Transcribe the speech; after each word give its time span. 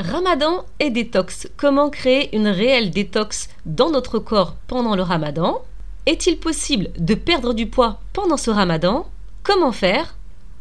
Ramadan 0.00 0.64
et 0.78 0.90
détox. 0.90 1.48
Comment 1.56 1.90
créer 1.90 2.34
une 2.36 2.46
réelle 2.46 2.90
détox 2.90 3.48
dans 3.66 3.90
notre 3.90 4.20
corps 4.20 4.54
pendant 4.68 4.94
le 4.94 5.02
Ramadan? 5.02 5.60
Est-il 6.06 6.38
possible 6.38 6.90
de 6.98 7.14
perdre 7.14 7.52
du 7.52 7.66
poids 7.66 7.98
pendant 8.12 8.36
ce 8.36 8.50
Ramadan? 8.50 9.08
Comment 9.42 9.72
faire? 9.72 10.14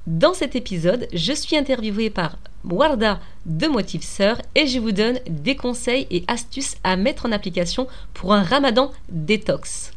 Dans 0.07 0.33
cet 0.33 0.55
épisode, 0.55 1.07
je 1.13 1.33
suis 1.33 1.55
interviewée 1.55 2.09
par 2.09 2.37
Warda 2.65 3.19
de 3.45 3.67
Motive 3.67 4.03
Sœur 4.03 4.41
et 4.55 4.65
je 4.65 4.79
vous 4.79 4.91
donne 4.91 5.19
des 5.29 5.55
conseils 5.55 6.07
et 6.09 6.23
astuces 6.27 6.75
à 6.83 6.95
mettre 6.95 7.27
en 7.27 7.31
application 7.31 7.87
pour 8.15 8.33
un 8.33 8.41
Ramadan 8.41 8.91
détox. 9.09 9.91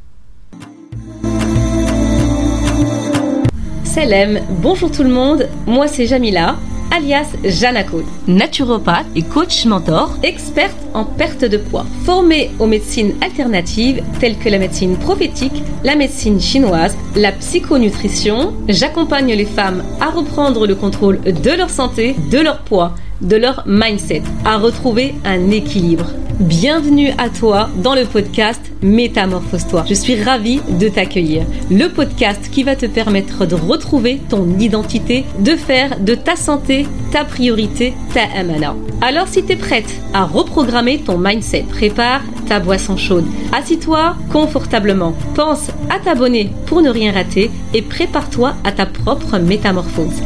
Salam, 3.85 4.41
bonjour 4.61 4.93
tout 4.93 5.03
le 5.03 5.09
monde, 5.09 5.49
moi 5.67 5.89
c'est 5.89 6.07
Jamila 6.07 6.57
alias 6.91 7.29
Janako, 7.45 8.03
naturopathe 8.27 9.07
et 9.15 9.23
coach 9.23 9.65
mentor, 9.65 10.17
experte 10.23 10.77
en 10.95 11.05
perte 11.05 11.45
de 11.45 11.57
poids, 11.57 11.87
formée 12.05 12.51
aux 12.59 12.67
médecines 12.67 13.15
alternatives 13.21 14.03
telles 14.19 14.39
que 14.39 14.49
la 14.49 14.59
médecine 14.59 14.97
prophétique, 14.97 15.63
la 15.85 15.97
médecine 15.97 16.41
chinoise, 16.41 16.97
la 17.17 17.33
psychonutrition. 17.33 18.55
J'accompagne 18.69 19.35
les 19.35 19.45
femmes 19.45 19.83
à 20.01 20.11
reprendre 20.11 20.67
le 20.67 20.75
contrôle 20.75 21.21
de 21.21 21.51
leur 21.51 21.71
santé, 21.71 22.17
de 22.31 22.39
leur 22.39 22.63
poids, 22.63 22.95
de 23.21 23.37
leur 23.37 23.65
mindset, 23.67 24.23
à 24.45 24.59
retrouver 24.59 25.15
un 25.25 25.51
équilibre. 25.51 26.07
Bienvenue 26.41 27.11
à 27.19 27.29
toi 27.29 27.69
dans 27.77 27.95
le 27.95 28.07
podcast 28.07 28.61
Métamorphose-toi. 28.81 29.85
Je 29.87 29.93
suis 29.93 30.23
ravie 30.23 30.63
de 30.79 30.89
t'accueillir. 30.89 31.45
Le 31.71 31.89
podcast 31.89 32.49
qui 32.51 32.63
va 32.63 32.77
te 32.77 32.87
permettre 32.87 33.45
de 33.45 33.55
retrouver 33.55 34.21
ton 34.31 34.59
identité, 34.59 35.27
de 35.39 35.51
faire 35.51 36.01
de 36.01 36.15
ta 36.15 36.37
santé 36.37 36.87
ta 37.13 37.25
priorité, 37.27 37.93
ta 38.15 38.23
amana. 38.39 38.75
Alors 39.03 39.29
si 39.29 39.45
tu 39.45 39.53
es 39.53 39.57
prête 39.57 39.93
à 40.15 40.25
reprogrammer 40.25 41.01
ton 41.01 41.19
mindset, 41.19 41.67
prépare 41.69 42.23
ta 42.49 42.59
boisson 42.59 42.97
chaude. 42.97 43.27
Assis-toi 43.53 44.17
confortablement. 44.33 45.13
Pense 45.35 45.69
à 45.91 45.99
t'abonner 45.99 46.51
pour 46.67 46.81
ne 46.81 46.89
rien 46.89 47.13
rater 47.13 47.51
et 47.75 47.83
prépare-toi 47.83 48.55
à 48.65 48.73
ta 48.73 48.87
propre 48.87 49.37
métamorphose. 49.39 50.23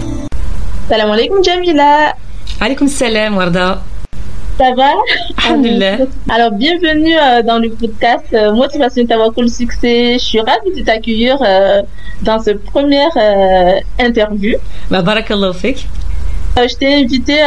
Salam 0.89 1.11
alaikum 1.11 1.43
Jamila. 1.43 2.15
Alaikum 2.61 2.87
salam 2.89 3.37
Warda. 3.37 3.83
Ça 4.57 4.71
va? 4.77 4.93
Alors, 6.33 6.53
bienvenue 6.53 7.17
euh, 7.17 7.43
dans 7.43 7.59
le 7.59 7.71
podcast 7.71 8.25
euh, 8.33 8.53
Motivation 8.53 9.05
le 9.37 9.49
Succès. 9.49 10.15
Je 10.15 10.25
suis 10.25 10.41
ravie 10.41 10.73
de 10.77 10.85
t'accueillir 10.85 11.37
euh, 11.43 11.83
dans 12.23 12.39
cette 12.39 12.65
première 12.65 13.11
interview. 13.99 14.57
Bah, 14.89 15.03
barakallahu 15.03 15.53
fik. 15.55 15.89
je 16.57 16.75
t'ai 16.77 16.95
invité 16.95 17.39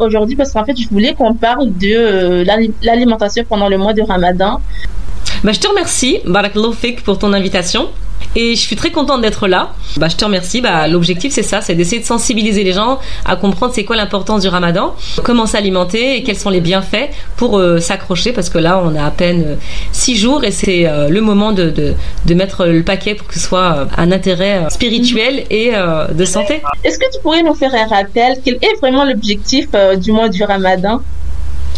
aujourd'hui 0.00 0.34
parce 0.34 0.52
qu'en 0.52 0.64
fait, 0.64 0.76
je 0.76 0.88
voulais 0.88 1.14
qu'on 1.14 1.34
parle 1.34 1.72
de 1.72 2.44
l'alimentation 2.82 3.44
pendant 3.48 3.68
le 3.68 3.78
mois 3.78 3.92
de 3.92 4.02
Ramadan. 4.02 4.60
Bah, 5.44 5.52
je 5.52 5.60
te 5.60 5.68
remercie, 5.68 6.18
barakallahu 6.26 6.74
fik, 6.74 7.04
pour 7.04 7.18
ton 7.18 7.32
invitation. 7.32 7.88
Et 8.38 8.54
je 8.54 8.60
suis 8.60 8.76
très 8.76 8.90
contente 8.90 9.22
d'être 9.22 9.48
là. 9.48 9.72
Bah, 9.96 10.08
je 10.08 10.16
te 10.16 10.24
remercie. 10.24 10.60
Bah, 10.60 10.86
L'objectif, 10.88 11.32
c'est 11.32 11.42
ça, 11.42 11.62
c'est 11.62 11.74
d'essayer 11.74 12.02
de 12.02 12.06
sensibiliser 12.06 12.64
les 12.64 12.74
gens 12.74 12.98
à 13.24 13.34
comprendre 13.34 13.72
c'est 13.74 13.84
quoi 13.84 13.96
l'importance 13.96 14.42
du 14.42 14.48
ramadan, 14.48 14.94
comment 15.24 15.46
s'alimenter 15.46 16.16
et 16.16 16.22
quels 16.22 16.36
sont 16.36 16.50
les 16.50 16.60
bienfaits 16.60 17.08
pour 17.38 17.58
euh, 17.58 17.80
s'accrocher 17.80 18.32
parce 18.32 18.50
que 18.50 18.58
là, 18.58 18.82
on 18.84 18.94
a 18.94 19.04
à 19.04 19.10
peine 19.10 19.42
euh, 19.46 19.54
six 19.90 20.16
jours 20.16 20.44
et 20.44 20.50
c'est 20.50 20.86
euh, 20.86 21.08
le 21.08 21.22
moment 21.22 21.52
de, 21.52 21.70
de, 21.70 21.94
de, 22.26 22.34
mettre 22.34 22.66
le 22.66 22.82
paquet 22.82 23.14
pour 23.14 23.26
que 23.26 23.32
ce 23.32 23.40
soit 23.40 23.88
un 23.96 24.12
intérêt 24.12 24.66
spirituel 24.68 25.44
et 25.48 25.72
de 25.72 26.24
santé. 26.26 26.60
Est-ce 26.84 26.98
que 26.98 27.10
tu 27.10 27.18
pourrais 27.22 27.42
nous 27.42 27.54
faire 27.54 27.74
un 27.74 27.86
rappel? 27.86 28.36
Quel 28.44 28.56
est 28.56 28.78
vraiment 28.82 29.04
l'objectif 29.04 29.68
du 29.96 30.12
mois 30.12 30.28
du 30.28 30.44
ramadan? 30.44 31.00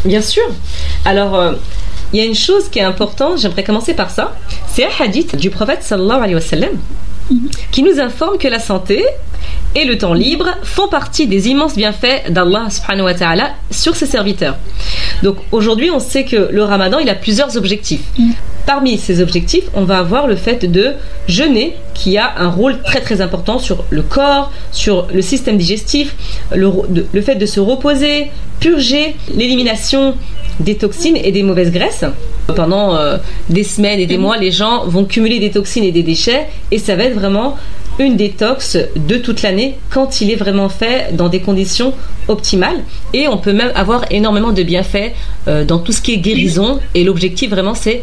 Bien 0.05 0.21
sûr. 0.21 0.43
Alors, 1.05 1.55
il 2.13 2.19
y 2.19 2.23
a 2.23 2.25
une 2.25 2.35
chose 2.35 2.69
qui 2.71 2.79
est 2.79 2.83
importante, 2.83 3.39
j'aimerais 3.39 3.65
commencer 3.65 3.95
par 3.95 4.11
ça. 4.11 4.35
C'est 4.67 4.85
un 4.85 4.91
hadith 4.99 5.37
du 5.37 5.51
prophète 5.51 5.83
sallallahu 5.83 6.19
alayhi 6.19 6.35
wa 6.35 6.41
sallam 6.41 6.71
qui 7.73 7.83
nous 7.83 8.01
informe 8.01 8.39
que 8.39 8.49
la 8.49 8.59
santé 8.59 9.05
et 9.75 9.85
le 9.85 9.99
temps 9.99 10.15
libre 10.15 10.49
font 10.63 10.89
partie 10.89 11.27
des 11.27 11.49
immenses 11.49 11.77
bienfaits 11.77 12.31
d'Allah 12.31 12.69
subhanahu 12.71 13.05
wa 13.05 13.15
ta'ala 13.15 13.51
sur 13.71 13.95
ses 13.95 14.07
serviteurs. 14.07 14.57
Donc 15.23 15.37
aujourd'hui, 15.53 15.91
on 15.91 16.01
sait 16.01 16.25
que 16.25 16.49
le 16.51 16.63
ramadan, 16.63 16.99
il 16.99 17.09
a 17.11 17.15
plusieurs 17.15 17.57
objectifs. 17.57 18.01
Parmi 18.69 18.99
ces 18.99 19.23
objectifs, 19.23 19.65
on 19.73 19.85
va 19.85 19.97
avoir 19.99 20.27
le 20.27 20.37
fait 20.37 20.67
de 20.71 20.93
jeûner, 21.27 21.75
qui 21.95 22.19
a 22.19 22.35
un 22.37 22.51
rôle 22.51 22.83
très 22.83 23.01
très 23.01 23.23
important 23.23 23.59
sur 23.59 23.83
le 23.89 24.03
corps, 24.03 24.53
sur 24.73 25.09
le 25.11 25.23
système 25.23 25.57
digestif, 25.57 26.15
le, 26.55 27.23
fait 27.23 27.37
de 27.37 27.47
se 27.47 27.61
reposer, 27.61 28.27
purger, 28.61 29.17
l'élimination 29.35 30.17
des 30.61 30.75
toxines 30.75 31.17
et 31.17 31.33
des 31.33 31.43
mauvaises 31.43 31.73
graisses. 31.73 32.05
Pendant 32.55 32.95
euh, 32.95 33.17
des 33.49 33.65
semaines 33.65 34.01
et 34.01 34.07
des 34.07 34.19
mois, 34.19 34.37
les 34.37 34.51
gens 34.51 34.85
vont 34.85 35.07
cumuler 35.07 35.39
des 35.39 35.51
toxines 35.51 35.85
et 35.85 35.93
des 35.93 36.03
déchets 36.03 36.49
et 36.71 36.79
ça 36.79 36.95
va 36.95 37.05
être 37.05 37.15
vraiment 37.15 37.57
une 37.99 38.17
détox 38.17 38.77
de 38.97 39.17
toute 39.17 39.41
l'année 39.41 39.79
quand 39.89 40.21
il 40.21 40.31
est 40.31 40.37
vraiment 40.37 40.69
fait 40.69 41.17
dans 41.17 41.31
des 41.31 41.41
conditions 41.41 41.95
optimales. 42.29 42.85
Et 43.15 43.29
on 43.29 43.39
peut 43.39 43.55
même 43.55 43.73
avoir 43.75 44.05
énormément 44.11 44.53
de 44.53 44.63
bienfaits 44.63 45.15
euh, 45.49 45.65
dans 45.65 45.79
tout 45.79 45.93
ce 45.93 46.03
qui 46.03 46.13
est 46.13 46.19
guérison. 46.19 46.81
Et 46.95 47.03
l'objectif 47.03 47.49
vraiment, 47.49 47.75
c'est 47.75 48.03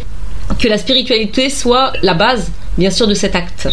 que 0.60 0.68
la 0.68 0.78
spiritualité 0.78 1.50
soit 1.50 1.94
la 2.02 2.14
base, 2.14 2.52
bien 2.78 2.90
sûr, 2.90 3.08
de 3.08 3.14
cet 3.14 3.36
acte. 3.36 3.68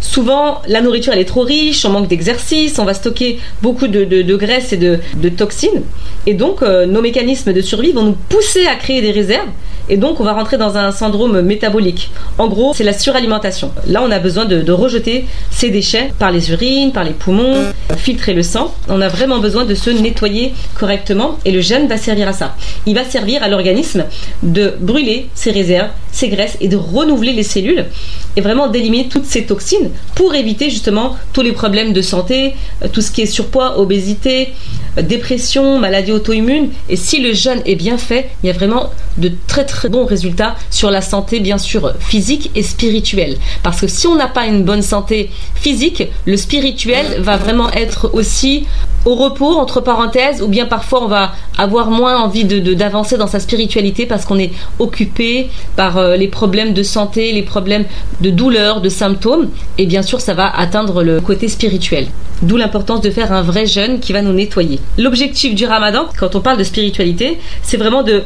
Souvent, 0.00 0.62
la 0.68 0.80
nourriture 0.80 1.12
elle 1.12 1.20
est 1.20 1.24
trop 1.24 1.42
riche, 1.42 1.84
on 1.84 1.90
manque 1.90 2.08
d'exercice, 2.08 2.78
on 2.78 2.84
va 2.84 2.94
stocker 2.94 3.38
beaucoup 3.62 3.88
de, 3.88 4.36
graisse 4.36 4.72
et 4.72 4.76
de, 4.76 4.98
de, 5.16 5.28
toxines. 5.28 5.82
Et 6.26 6.34
donc, 6.34 6.62
euh, 6.62 6.86
nos 6.86 7.02
mécanismes 7.02 7.52
de 7.52 7.60
survie 7.60 7.92
vont 7.92 8.02
nous 8.02 8.16
pousser 8.28 8.66
à 8.66 8.76
créer 8.76 9.00
des 9.00 9.12
réserves. 9.12 9.48
Et 9.88 9.96
donc, 9.96 10.20
on 10.20 10.24
va 10.24 10.32
rentrer 10.32 10.56
dans 10.56 10.76
un 10.76 10.92
syndrome 10.92 11.40
métabolique. 11.42 12.10
En 12.38 12.48
gros, 12.48 12.72
c'est 12.74 12.84
la 12.84 12.92
suralimentation. 12.92 13.70
Là, 13.86 14.02
on 14.02 14.10
a 14.10 14.18
besoin 14.18 14.44
de, 14.44 14.72
rejeter 14.72 15.26
ces 15.50 15.70
déchets 15.70 16.12
par 16.18 16.32
les 16.32 16.50
urines, 16.50 16.92
par 16.92 17.04
les 17.04 17.12
poumons, 17.12 17.64
filtrer 17.96 18.34
le 18.34 18.42
sang. 18.42 18.74
On 18.88 19.00
a 19.00 19.08
vraiment 19.08 19.38
besoin 19.38 19.64
de 19.64 19.74
se 19.74 19.90
nettoyer 19.90 20.52
correctement. 20.78 21.38
Et 21.44 21.52
le 21.52 21.60
jeûne 21.60 21.86
va 21.86 21.96
servir 21.96 22.28
à 22.28 22.32
ça. 22.32 22.56
Il 22.86 22.94
va 22.94 23.04
servir 23.04 23.42
à 23.42 23.48
l'organisme 23.48 24.04
de 24.42 24.74
brûler 24.80 25.28
ses 25.34 25.50
réserves, 25.50 25.90
ses 26.12 26.28
graisses 26.28 26.56
et 26.60 26.68
de 26.68 26.76
renouveler 26.76 27.32
les 27.32 27.42
cellules 27.42 27.84
et 28.36 28.40
vraiment 28.40 28.68
d'éliminer 28.68 29.08
toutes 29.08 29.26
ces 29.26 29.44
toxines 29.44 29.90
pour 30.14 30.34
éviter 30.34 30.70
justement 30.70 31.16
tous 31.32 31.42
les 31.42 31.52
problèmes 31.52 31.92
de 31.92 32.02
santé, 32.02 32.54
euh, 32.82 32.88
tout 32.88 33.00
ce 33.00 33.10
qui 33.10 33.22
est 33.22 33.26
surpoids, 33.26 33.78
obésité, 33.78 34.52
euh, 34.98 35.02
dépression, 35.02 35.78
maladie 35.78 36.12
auto-immune. 36.12 36.70
Et 36.88 36.96
si 36.96 37.20
le 37.20 37.32
jeûne 37.32 37.60
est 37.66 37.76
bien 37.76 37.98
fait, 37.98 38.30
il 38.42 38.46
y 38.46 38.50
a 38.50 38.52
vraiment 38.52 38.90
de 39.18 39.30
très 39.46 39.64
très 39.64 39.73
bons 39.88 40.06
résultats 40.06 40.56
sur 40.70 40.90
la 40.90 41.00
santé 41.00 41.40
bien 41.40 41.58
sûr 41.58 41.92
physique 41.98 42.50
et 42.54 42.62
spirituelle. 42.62 43.38
Parce 43.62 43.80
que 43.80 43.88
si 43.88 44.06
on 44.06 44.16
n'a 44.16 44.28
pas 44.28 44.46
une 44.46 44.64
bonne 44.64 44.82
santé 44.82 45.30
physique, 45.54 46.04
le 46.26 46.36
spirituel 46.36 47.20
va 47.20 47.36
vraiment 47.36 47.70
être 47.72 48.10
aussi 48.12 48.66
au 49.04 49.14
repos, 49.14 49.56
entre 49.56 49.80
parenthèses, 49.80 50.42
ou 50.42 50.48
bien 50.48 50.66
parfois 50.66 51.02
on 51.02 51.08
va 51.08 51.32
avoir 51.58 51.90
moins 51.90 52.18
envie 52.18 52.44
de, 52.44 52.74
d'avancer 52.74 53.16
dans 53.16 53.26
sa 53.26 53.40
spiritualité 53.40 54.06
parce 54.06 54.24
qu'on 54.24 54.38
est 54.38 54.52
occupé 54.78 55.48
par 55.76 55.98
euh, 55.98 56.16
les 56.16 56.28
problèmes 56.28 56.72
de 56.72 56.82
santé, 56.82 57.32
les 57.32 57.42
problèmes 57.42 57.84
de 58.20 58.30
douleur, 58.30 58.80
de 58.80 58.88
symptômes, 58.88 59.48
et 59.78 59.86
bien 59.86 60.02
sûr 60.02 60.20
ça 60.20 60.34
va 60.34 60.48
atteindre 60.56 61.02
le 61.02 61.20
côté 61.20 61.48
spirituel. 61.48 62.06
D'où 62.42 62.56
l'importance 62.56 63.00
de 63.00 63.10
faire 63.10 63.32
un 63.32 63.42
vrai 63.42 63.66
jeûne 63.66 64.00
qui 64.00 64.12
va 64.12 64.20
nous 64.20 64.32
nettoyer. 64.32 64.80
L'objectif 64.98 65.54
du 65.54 65.66
ramadan, 65.66 66.06
quand 66.18 66.34
on 66.34 66.40
parle 66.40 66.58
de 66.58 66.64
spiritualité, 66.64 67.38
c'est 67.62 67.76
vraiment 67.76 68.02
de, 68.02 68.24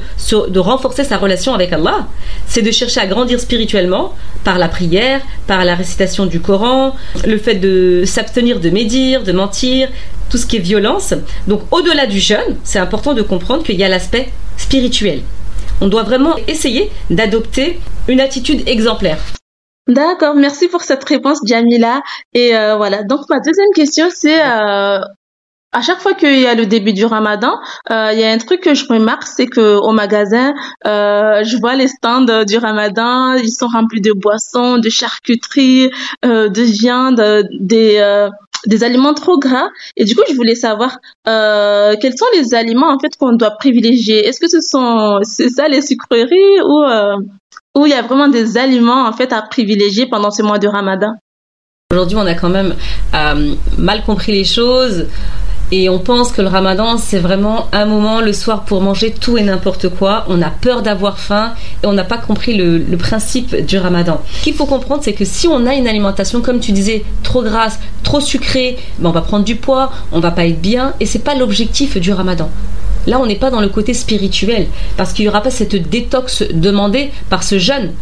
de 0.49 0.59
renforcer 0.59 1.05
sa 1.05 1.19
relation 1.19 1.55
avec 1.55 1.73
Allah. 1.73 2.07
C'est 2.47 2.63
de 2.63 2.71
chercher 2.71 3.01
à 3.01 3.07
grandir 3.07 3.39
spirituellement 3.39 4.15
par 4.45 4.59
la 4.59 4.69
prière, 4.69 5.21
par 5.47 5.65
la 5.65 5.75
récitation 5.75 6.27
du 6.27 6.41
Coran, 6.41 6.97
le 7.27 7.39
fait 7.39 7.57
de 7.57 8.05
s'abstenir 8.07 8.61
de 8.61 8.71
médire, 8.71 9.23
de 9.23 9.33
mentir, 9.33 9.89
tout 10.31 10.39
ce 10.39 10.47
qui 10.47 10.57
est 10.57 10.61
violence. 10.61 11.15
Donc 11.47 11.63
au-delà 11.71 12.07
du 12.07 12.19
jeûne, 12.19 12.57
c'est 12.65 12.79
important 12.79 13.15
de 13.15 13.23
comprendre 13.23 13.63
qu'il 13.63 13.77
y 13.77 13.85
a 13.85 13.89
l'aspect 13.89 14.31
spirituel. 14.57 15.23
On 15.81 15.89
doit 15.89 16.03
vraiment 16.03 16.37
essayer 16.47 16.91
d'adopter 17.11 17.79
une 18.09 18.21
attitude 18.21 18.67
exemplaire. 18.69 19.19
D'accord, 19.89 20.35
merci 20.35 20.69
pour 20.69 20.83
cette 20.83 21.05
réponse, 21.05 21.39
Jamila. 21.47 22.03
Et 22.35 22.55
euh, 22.55 22.77
voilà, 22.77 23.05
donc 23.05 23.21
ma 23.31 23.41
deuxième 23.41 23.73
question, 23.75 24.09
c'est 24.11 24.39
euh, 24.39 25.01
à 25.73 25.81
chaque 25.81 26.01
fois 26.01 26.13
qu'il 26.13 26.41
y 26.41 26.47
a 26.47 26.55
le 26.55 26.67
début 26.67 26.93
du 26.93 27.07
Ramadan, 27.07 27.55
euh, 27.91 28.11
il 28.13 28.19
y 28.19 28.25
a 28.25 28.31
un 28.31 28.37
truc 28.37 28.61
que 28.61 28.75
je 28.75 28.87
remarque, 28.87 29.23
c'est 29.23 29.47
que 29.47 29.77
au 29.77 29.93
magasin, 29.93 30.53
je 30.85 31.59
vois 31.59 31.75
les 31.75 31.89
stands 31.89 32.45
du 32.45 32.59
Ramadan, 32.59 33.33
ils 33.35 33.51
sont 33.51 33.69
remplis 33.69 34.03
de 34.03 34.13
boissons, 34.13 34.77
de 34.77 34.91
charcuterie, 34.91 35.91
de 36.23 36.63
viande, 36.63 37.49
des 37.59 38.29
des 38.67 38.85
aliments 38.85 39.15
trop 39.15 39.39
gras. 39.39 39.69
Et 39.97 40.05
du 40.05 40.15
coup, 40.15 40.23
je 40.29 40.35
voulais 40.35 40.55
savoir 40.55 40.99
euh, 41.27 41.95
quels 42.01 42.17
sont 42.17 42.27
les 42.35 42.55
aliments 42.55 42.93
en 42.93 42.99
fait 42.99 43.17
qu'on 43.19 43.33
doit 43.33 43.53
privilégier? 43.53 44.27
Est-ce 44.27 44.41
que 44.41 44.49
ce 44.49 44.61
sont 44.61 45.21
c'est 45.23 45.49
ça 45.49 45.69
les 45.69 45.83
sucreries 45.83 46.61
ou 46.65 46.83
euh, 46.83 47.17
ou 47.77 47.87
il 47.87 47.91
y 47.91 47.95
a 47.95 48.03
vraiment 48.03 48.29
des 48.29 48.59
aliments 48.59 49.07
en 49.07 49.13
fait 49.13 49.33
à 49.33 49.43
privilégier 49.43 50.07
pendant 50.07 50.31
ce 50.31 50.43
mois 50.43 50.59
de 50.59 50.69
Ramadan? 50.69 51.15
Aujourd'hui, 51.91 52.17
on 52.17 52.27
a 52.27 52.35
quand 52.35 52.51
même 52.51 52.75
euh, 53.15 53.55
mal 53.79 54.05
compris 54.05 54.33
les 54.33 54.45
choses 54.45 55.07
Et 55.71 55.91
on 55.91 55.99
pense 55.99 56.33
que 56.33 56.41
le 56.41 56.49
ramadan, 56.49 56.97
c'est 56.97 57.19
vraiment 57.19 57.69
un 57.73 57.85
moment 57.85 58.23
le 58.23 58.33
soir 58.33 58.65
pour 58.65 58.81
manger 58.81 59.11
tout 59.13 59.37
et 59.37 59.43
n'importe 59.43 59.91
quoi. 59.91 60.25
On 60.29 60.41
a 60.41 60.49
peur 60.49 60.81
d'avoir 60.81 61.19
faim 61.19 61.53
et 61.83 61.87
on 61.87 61.93
n'a 61.93 62.05
pas 62.05 62.17
compris 62.17 62.57
le, 62.57 62.97
principe 62.97 63.55
du 63.55 63.77
ramadan. 63.77 64.21
Ce 64.39 64.45
qu'il 64.45 64.55
faut 64.55 64.65
comprendre, 64.65 65.03
c'est 65.05 65.13
que 65.13 65.27
si 65.27 65.47
on 65.47 65.67
a 65.67 65.75
une 65.75 65.87
alimentation, 65.87 66.41
comme 66.41 66.59
tu 66.59 66.73
disais, 66.73 67.05
trop 67.23 67.43
grasse, 67.43 67.79
trop 68.03 68.21
sucrée, 68.21 68.79
ben 68.99 69.11
on 69.11 69.13
va 69.13 69.21
prendre 69.21 69.45
du 69.45 69.57
poids, 69.57 69.93
on 70.11 70.21
va 70.21 70.31
pas 70.31 70.47
être 70.47 70.61
bien 70.61 70.95
et 71.01 71.07
c'est 71.07 71.19
pas 71.19 71.35
l'objectif 71.35 71.99
du 71.99 72.13
ramadan. 72.13 72.51
Là, 73.07 73.21
on 73.21 73.27
n'est 73.27 73.37
pas 73.37 73.51
dans 73.51 73.61
le 73.61 73.69
côté 73.69 73.93
spirituel 73.93 74.67
parce 74.97 75.13
qu'il 75.13 75.27
n'y 75.27 75.29
aura 75.29 75.43
pas 75.43 75.51
cette 75.51 75.77
détox 75.89 76.45
demandée 76.53 77.11
par 77.29 77.43
ce 77.43 77.59
jeûne. 77.59 77.93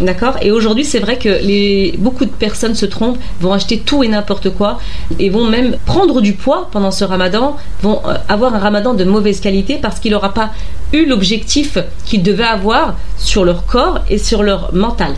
D'accord 0.00 0.36
Et 0.40 0.50
aujourd'hui, 0.50 0.84
c'est 0.84 0.98
vrai 0.98 1.18
que 1.18 1.28
les, 1.28 1.94
beaucoup 1.98 2.24
de 2.24 2.30
personnes 2.30 2.74
se 2.74 2.86
trompent, 2.86 3.18
vont 3.40 3.52
acheter 3.52 3.78
tout 3.78 4.02
et 4.02 4.08
n'importe 4.08 4.48
quoi 4.48 4.80
et 5.18 5.28
vont 5.28 5.46
même 5.46 5.76
prendre 5.84 6.22
du 6.22 6.32
poids 6.32 6.70
pendant 6.72 6.90
ce 6.90 7.04
ramadan, 7.04 7.56
vont 7.82 8.00
euh, 8.06 8.14
avoir 8.28 8.54
un 8.54 8.58
ramadan 8.58 8.94
de 8.94 9.04
mauvaise 9.04 9.40
qualité 9.40 9.78
parce 9.80 10.00
qu'il 10.00 10.12
n'aura 10.12 10.32
pas 10.32 10.52
eu 10.94 11.04
l'objectif 11.04 11.76
qu'ils 12.06 12.22
devaient 12.22 12.44
avoir 12.44 12.96
sur 13.18 13.44
leur 13.44 13.66
corps 13.66 14.00
et 14.08 14.16
sur 14.16 14.42
leur 14.42 14.74
mental. 14.74 15.12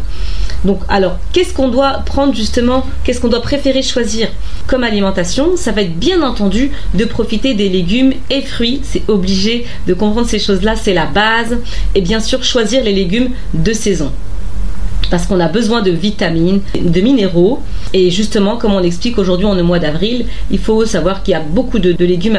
Donc, 0.65 0.81
alors, 0.89 1.17
qu'est-ce 1.33 1.55
qu'on 1.55 1.69
doit 1.69 2.03
prendre 2.05 2.35
justement 2.35 2.85
Qu'est-ce 3.05 3.21
qu'on 3.21 3.29
doit 3.29 3.43
préférer 3.43 3.83
choisir 3.83 4.29
comme 4.67 4.83
alimentation? 4.83 5.57
Ça 5.57 5.71
va 5.71 5.83
être 5.83 5.97
bien 5.97 6.23
entendu 6.23 6.73
de 6.95 7.05
profiter 7.05 7.55
des 7.55 7.69
légumes 7.69 8.15
et 8.31 8.43
fruits. 8.43 8.81
C'est 8.83 9.09
obligé 9.09 9.65
de 9.87 9.95
comprendre 9.95 10.29
ces 10.29 10.39
choses-là, 10.41 10.75
c'est 10.77 10.95
la 10.95 11.07
base. 11.07 11.59
Et 11.95 12.01
bien 12.01 12.21
sûr, 12.21 12.43
choisir 12.43 12.83
les 12.83 12.93
légumes 12.93 13.31
de 13.55 13.73
saison 13.73 14.11
parce 15.13 15.27
qu'on 15.27 15.41
a 15.41 15.49
besoin 15.49 15.83
de 15.83 15.91
vitamines, 15.91 16.63
de 16.75 17.01
minéraux. 17.03 17.61
Et 17.93 18.11
justement, 18.11 18.57
comme 18.57 18.73
on 18.73 18.79
l'explique 18.79 19.19
aujourd'hui, 19.19 19.45
on 19.45 19.59
est 19.59 19.61
au 19.61 19.65
mois 19.65 19.79
d'avril, 19.79 20.25
il 20.51 20.59
faut 20.59 20.87
savoir 20.87 21.23
qu'il 21.23 21.33
y 21.33 21.35
a 21.35 21.41
beaucoup 21.41 21.79
de, 21.79 21.91
légumes 22.03 22.39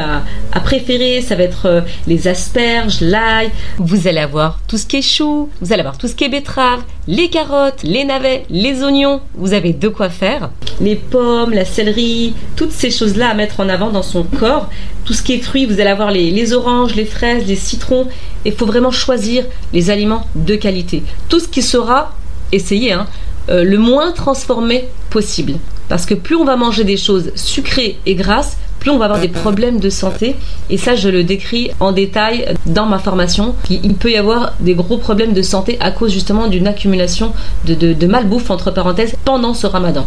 à, 0.52 0.60
préférer. 0.60 1.22
Ça 1.22 1.36
va 1.36 1.44
être 1.44 1.68
euh, 1.68 1.82
les 2.08 2.28
asperges, 2.28 3.02
l'ail. 3.02 3.52
Vous 3.78 4.08
allez 4.08 4.22
avoir 4.22 4.58
tout 4.68 4.80
ce 4.80 4.88
qui 4.88 4.98
est 4.98 5.02
chou, 5.04 5.50
vous 5.62 5.72
allez 5.72 5.82
avoir 5.82 6.00
tout 6.00 6.08
ce 6.08 6.16
qui 6.16 6.24
est 6.24 6.30
betterave, 6.30 6.82
les 7.08 7.30
carottes, 7.30 7.84
les 7.84 8.06
navets, 8.06 8.44
les 8.50 8.82
oignons. 8.82 9.22
Vous 9.36 9.54
avez 9.54 9.74
de 9.74 9.88
quoi 9.88 10.10
faire. 10.10 10.50
Les 10.82 10.96
pommes, 10.96 11.54
la 11.54 11.66
céleri, 11.66 12.34
toutes 12.56 12.72
ces 12.72 12.90
choses-là 12.90 13.30
à 13.30 13.34
mettre 13.36 13.60
en 13.60 13.70
avant 13.70 13.92
dans 13.92 14.02
son 14.02 14.24
corps. 14.24 14.68
Tout 15.06 15.14
ce 15.14 15.22
qui 15.22 15.34
est 15.34 15.42
fruits, 15.42 15.68
vous 15.68 15.80
allez 15.80 15.92
avoir 15.92 16.10
les, 16.10 16.32
les 16.32 16.54
oranges, 16.54 16.96
les 16.96 17.06
fraises, 17.06 17.46
les 17.46 17.56
citrons. 17.56 18.08
Il 18.46 18.54
faut 18.54 18.66
vraiment 18.66 18.90
choisir 18.90 19.46
les 19.74 19.92
aliments 19.92 20.26
de 20.34 20.56
qualité. 20.56 21.04
Tout 21.30 21.40
ce 21.40 21.48
qui 21.48 21.62
sera 21.62 22.16
essayer, 22.54 22.92
hein, 22.94 23.08
euh, 23.50 23.64
le 23.64 23.78
moins 23.78 24.12
transformé 24.12 24.88
possible. 25.10 25.54
Parce 25.90 26.06
que 26.06 26.14
plus 26.14 26.36
on 26.36 26.46
va 26.46 26.56
manger 26.56 26.84
des 26.84 26.98
choses 26.98 27.32
sucrées 27.36 27.98
et 28.06 28.16
grasses, 28.16 28.58
plus 28.80 28.92
on 28.92 28.98
va 28.98 29.06
avoir 29.06 29.22
des 29.22 29.30
problèmes 29.30 29.80
de 29.80 29.90
santé. 29.90 30.36
Et 30.70 30.78
ça, 30.78 30.96
je 30.96 31.08
le 31.08 31.24
décris 31.24 31.72
en 31.80 31.94
détail 31.94 32.54
dans 32.66 32.86
ma 32.86 33.00
formation. 33.00 33.56
Il 33.70 33.94
peut 33.94 34.12
y 34.12 34.18
avoir 34.18 34.54
des 34.60 34.74
gros 34.74 34.98
problèmes 34.98 35.34
de 35.34 35.42
santé 35.42 35.78
à 35.80 35.92
cause 35.92 36.12
justement 36.12 36.48
d'une 36.48 36.68
accumulation 36.68 37.32
de, 37.66 37.76
de 37.76 38.08
malbouffe, 38.08 38.50
entre 38.50 38.72
parenthèses, 38.72 39.16
pendant 39.24 39.54
ce 39.54 39.68
ramadan. 39.68 40.06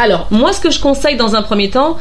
Alors, 0.00 0.26
moi, 0.30 0.52
ce 0.52 0.60
que 0.60 0.70
je 0.70 0.80
conseille 0.80 1.16
dans 1.16 1.36
un 1.36 1.42
premier 1.42 1.70
temps, 1.70 1.96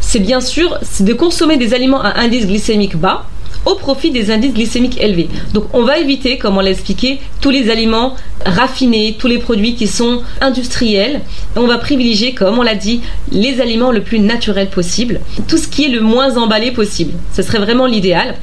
c'est 0.00 0.20
bien 0.20 0.40
sûr 0.40 0.78
de 1.00 1.12
consommer 1.12 1.56
des 1.56 1.74
aliments 1.74 2.00
à 2.00 2.18
indice 2.20 2.46
glycémique 2.46 2.96
bas 2.96 3.26
au 3.66 3.74
profit 3.74 4.10
des 4.10 4.30
indices 4.30 4.54
glycémiques 4.54 5.00
élevés. 5.00 5.28
Donc 5.52 5.64
on 5.72 5.82
va 5.82 5.98
éviter, 5.98 6.38
comme 6.38 6.56
on 6.56 6.60
l'a 6.60 6.70
expliqué, 6.70 7.20
tous 7.40 7.50
les 7.50 7.70
aliments 7.70 8.16
raffinés, 8.44 9.16
tous 9.18 9.26
les 9.26 9.38
produits 9.38 9.74
qui 9.74 9.86
sont 9.86 10.22
industriels. 10.40 11.20
On 11.56 11.66
va 11.66 11.78
privilégier, 11.78 12.34
comme 12.34 12.58
on 12.58 12.62
l'a 12.62 12.74
dit, 12.74 13.00
les 13.30 13.60
aliments 13.60 13.92
le 13.92 14.02
plus 14.02 14.20
naturels 14.20 14.70
possible, 14.70 15.20
tout 15.48 15.58
ce 15.58 15.68
qui 15.68 15.84
est 15.84 15.88
le 15.88 16.00
moins 16.00 16.36
emballé 16.36 16.70
possible. 16.70 17.12
Ce 17.34 17.42
serait 17.42 17.58
vraiment 17.58 17.86
l'idéal. 17.86 18.36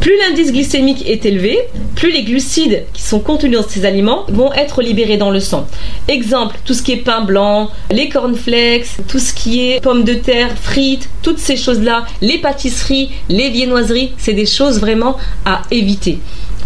Plus 0.00 0.18
l'indice 0.18 0.52
glycémique 0.52 1.08
est 1.08 1.24
élevé, 1.26 1.58
plus 1.94 2.10
les 2.10 2.24
glucides 2.24 2.84
qui 2.92 3.02
sont 3.02 3.20
contenus 3.20 3.58
dans 3.58 3.68
ces 3.68 3.84
aliments 3.84 4.24
vont 4.28 4.52
être 4.52 4.82
libérés 4.82 5.16
dans 5.16 5.30
le 5.30 5.38
sang. 5.38 5.66
Exemple, 6.08 6.56
tout 6.64 6.74
ce 6.74 6.82
qui 6.82 6.92
est 6.92 6.96
pain 6.96 7.20
blanc, 7.20 7.70
les 7.90 8.08
cornflakes, 8.08 8.88
tout 9.06 9.18
ce 9.18 9.32
qui 9.32 9.70
est 9.70 9.80
pommes 9.80 10.04
de 10.04 10.14
terre, 10.14 10.56
frites, 10.60 11.08
toutes 11.22 11.38
ces 11.38 11.56
choses-là, 11.56 12.04
les 12.20 12.38
pâtisseries, 12.38 13.10
les 13.28 13.50
viennoiseries, 13.50 14.12
c'est 14.18 14.32
des 14.32 14.46
choses 14.46 14.80
vraiment 14.80 15.16
à 15.44 15.62
éviter 15.70 16.18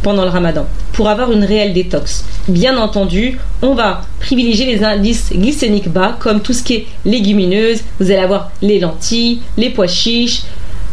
pendant 0.02 0.22
le 0.22 0.30
ramadan 0.30 0.66
pour 0.92 1.08
avoir 1.08 1.30
une 1.32 1.44
réelle 1.44 1.74
détox. 1.74 2.24
Bien 2.48 2.78
entendu, 2.78 3.38
on 3.60 3.74
va 3.74 4.02
privilégier 4.20 4.64
les 4.64 4.82
indices 4.82 5.30
glycémiques 5.32 5.88
bas 5.88 6.16
comme 6.18 6.40
tout 6.40 6.52
ce 6.52 6.62
qui 6.62 6.74
est 6.74 6.86
légumineuse, 7.04 7.80
vous 8.00 8.10
allez 8.10 8.20
avoir 8.20 8.50
les 8.62 8.78
lentilles, 8.78 9.40
les 9.58 9.70
pois 9.70 9.88
chiches, 9.88 10.42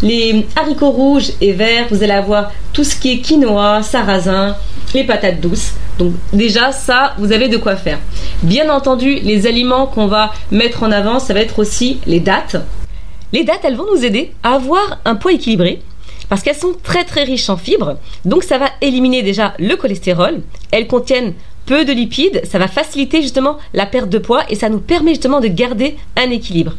les 0.04 0.46
haricots 0.56 0.92
rouges 0.92 1.32
et 1.42 1.54
verts, 1.54 1.88
vous 1.90 2.04
allez 2.04 2.12
avoir 2.14 2.52
tout 2.74 2.84
ce 2.84 2.96
qui 2.96 3.14
est 3.14 3.18
quinoa, 3.20 3.82
sarrasin, 3.82 4.56
les 4.94 5.06
patates 5.06 5.40
douces. 5.40 5.72
Donc 5.98 6.14
déjà 6.34 6.72
ça, 6.72 7.14
vous 7.18 7.32
avez 7.32 7.48
de 7.48 7.58
quoi 7.58 7.78
faire. 7.78 8.00
Bien 8.44 8.70
entendu, 8.70 9.16
les 9.16 9.48
aliments 9.48 9.88
qu'on 9.88 10.08
va 10.08 10.34
mettre 10.52 10.84
en 10.84 10.92
avant, 10.92 11.20
ça 11.20 11.34
va 11.34 11.40
être 11.40 11.58
aussi 11.58 12.00
les 12.06 12.20
dates. 12.20 12.58
Les 13.32 13.44
dates, 13.46 13.62
elles 13.64 13.78
vont 13.78 13.88
nous 13.96 14.04
aider 14.04 14.34
à 14.44 14.56
avoir 14.56 15.00
un 15.06 15.16
poids 15.16 15.32
équilibré 15.32 15.82
parce 16.30 16.44
qu'elles 16.44 16.56
sont 16.56 16.74
très 16.84 17.06
très 17.06 17.24
riches 17.24 17.50
en 17.50 17.58
fibres. 17.58 17.98
Donc 18.26 18.44
ça 18.44 18.58
va 18.58 18.68
éliminer 18.82 19.24
déjà 19.24 19.54
le 19.58 19.76
cholestérol. 19.76 20.42
Elles 20.72 20.88
contiennent 20.88 21.34
peu 21.65 21.86
de 21.86 21.94
lipides, 21.94 22.42
ça 22.45 22.60
va 22.60 22.68
faciliter 22.68 23.21
justement 23.21 23.57
la 23.74 23.86
perte 23.86 24.10
de 24.10 24.18
poids 24.18 24.44
et 24.50 24.56
ça 24.56 24.69
nous 24.69 24.80
permet 24.80 25.12
justement 25.12 25.39
de 25.39 25.48
garder 25.48 25.98
un 26.18 26.30
équilibre. 26.30 26.74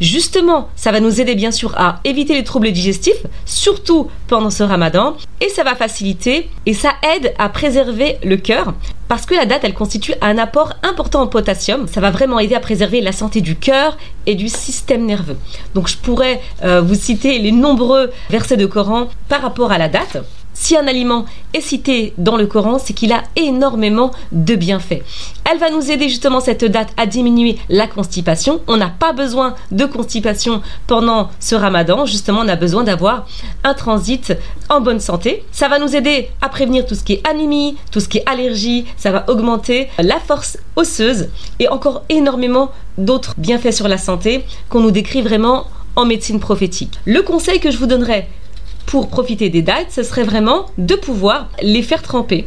Justement, 0.00 0.68
ça 0.76 0.92
va 0.92 1.00
nous 1.00 1.20
aider 1.20 1.34
bien 1.34 1.50
sûr 1.50 1.74
à 1.76 2.00
éviter 2.04 2.34
les 2.34 2.44
troubles 2.44 2.70
digestifs, 2.72 3.26
surtout 3.44 4.08
pendant 4.28 4.50
ce 4.50 4.62
ramadan, 4.62 5.16
et 5.40 5.48
ça 5.48 5.64
va 5.64 5.74
faciliter 5.74 6.48
et 6.66 6.74
ça 6.74 6.92
aide 7.14 7.34
à 7.38 7.48
préserver 7.48 8.16
le 8.24 8.36
cœur 8.36 8.74
parce 9.08 9.24
que 9.24 9.34
la 9.34 9.46
date, 9.46 9.64
elle 9.64 9.74
constitue 9.74 10.14
un 10.20 10.36
apport 10.36 10.74
important 10.82 11.22
en 11.22 11.26
potassium. 11.26 11.88
Ça 11.88 12.00
va 12.00 12.10
vraiment 12.10 12.38
aider 12.38 12.54
à 12.54 12.60
préserver 12.60 13.00
la 13.00 13.12
santé 13.12 13.40
du 13.40 13.56
cœur 13.56 13.96
et 14.26 14.34
du 14.34 14.48
système 14.48 15.06
nerveux. 15.06 15.38
Donc 15.74 15.88
je 15.88 15.96
pourrais 15.96 16.40
euh, 16.62 16.82
vous 16.82 16.94
citer 16.94 17.38
les 17.38 17.52
nombreux 17.52 18.10
versets 18.28 18.58
de 18.58 18.66
Coran 18.66 19.08
par 19.28 19.40
rapport 19.40 19.72
à 19.72 19.78
la 19.78 19.88
date. 19.88 20.18
Si 20.60 20.76
un 20.76 20.88
aliment 20.88 21.24
est 21.54 21.60
cité 21.60 22.12
dans 22.18 22.36
le 22.36 22.48
Coran, 22.48 22.80
c'est 22.80 22.92
qu'il 22.92 23.12
a 23.12 23.22
énormément 23.36 24.10
de 24.32 24.56
bienfaits. 24.56 25.02
Elle 25.48 25.58
va 25.58 25.70
nous 25.70 25.92
aider 25.92 26.08
justement 26.08 26.40
cette 26.40 26.64
date 26.64 26.88
à 26.96 27.06
diminuer 27.06 27.58
la 27.68 27.86
constipation. 27.86 28.60
On 28.66 28.76
n'a 28.76 28.88
pas 28.88 29.12
besoin 29.12 29.54
de 29.70 29.84
constipation 29.86 30.60
pendant 30.88 31.30
ce 31.38 31.54
ramadan. 31.54 32.06
Justement, 32.06 32.40
on 32.44 32.48
a 32.48 32.56
besoin 32.56 32.82
d'avoir 32.82 33.26
un 33.62 33.72
transit 33.72 34.36
en 34.68 34.80
bonne 34.80 34.98
santé. 34.98 35.44
Ça 35.52 35.68
va 35.68 35.78
nous 35.78 35.94
aider 35.94 36.28
à 36.42 36.48
prévenir 36.48 36.84
tout 36.84 36.96
ce 36.96 37.04
qui 37.04 37.14
est 37.14 37.26
anémie, 37.26 37.76
tout 37.92 38.00
ce 38.00 38.08
qui 38.08 38.18
est 38.18 38.28
allergie. 38.28 38.84
Ça 38.96 39.12
va 39.12 39.30
augmenter 39.30 39.88
la 40.00 40.18
force 40.18 40.58
osseuse 40.74 41.28
et 41.60 41.68
encore 41.68 42.02
énormément 42.08 42.72
d'autres 42.98 43.34
bienfaits 43.38 43.72
sur 43.72 43.86
la 43.86 43.96
santé 43.96 44.44
qu'on 44.68 44.80
nous 44.80 44.90
décrit 44.90 45.22
vraiment 45.22 45.66
en 45.98 46.04
médecine 46.04 46.40
prophétique. 46.40 46.98
Le 47.06 47.22
conseil 47.22 47.58
que 47.58 47.70
je 47.70 47.76
vous 47.76 47.86
donnerais 47.86 48.28
pour 48.88 49.08
profiter 49.08 49.50
des 49.50 49.60
dates, 49.60 49.90
ce 49.90 50.02
serait 50.02 50.22
vraiment 50.22 50.64
de 50.78 50.94
pouvoir 50.94 51.50
les 51.60 51.82
faire 51.82 52.00
tremper. 52.00 52.46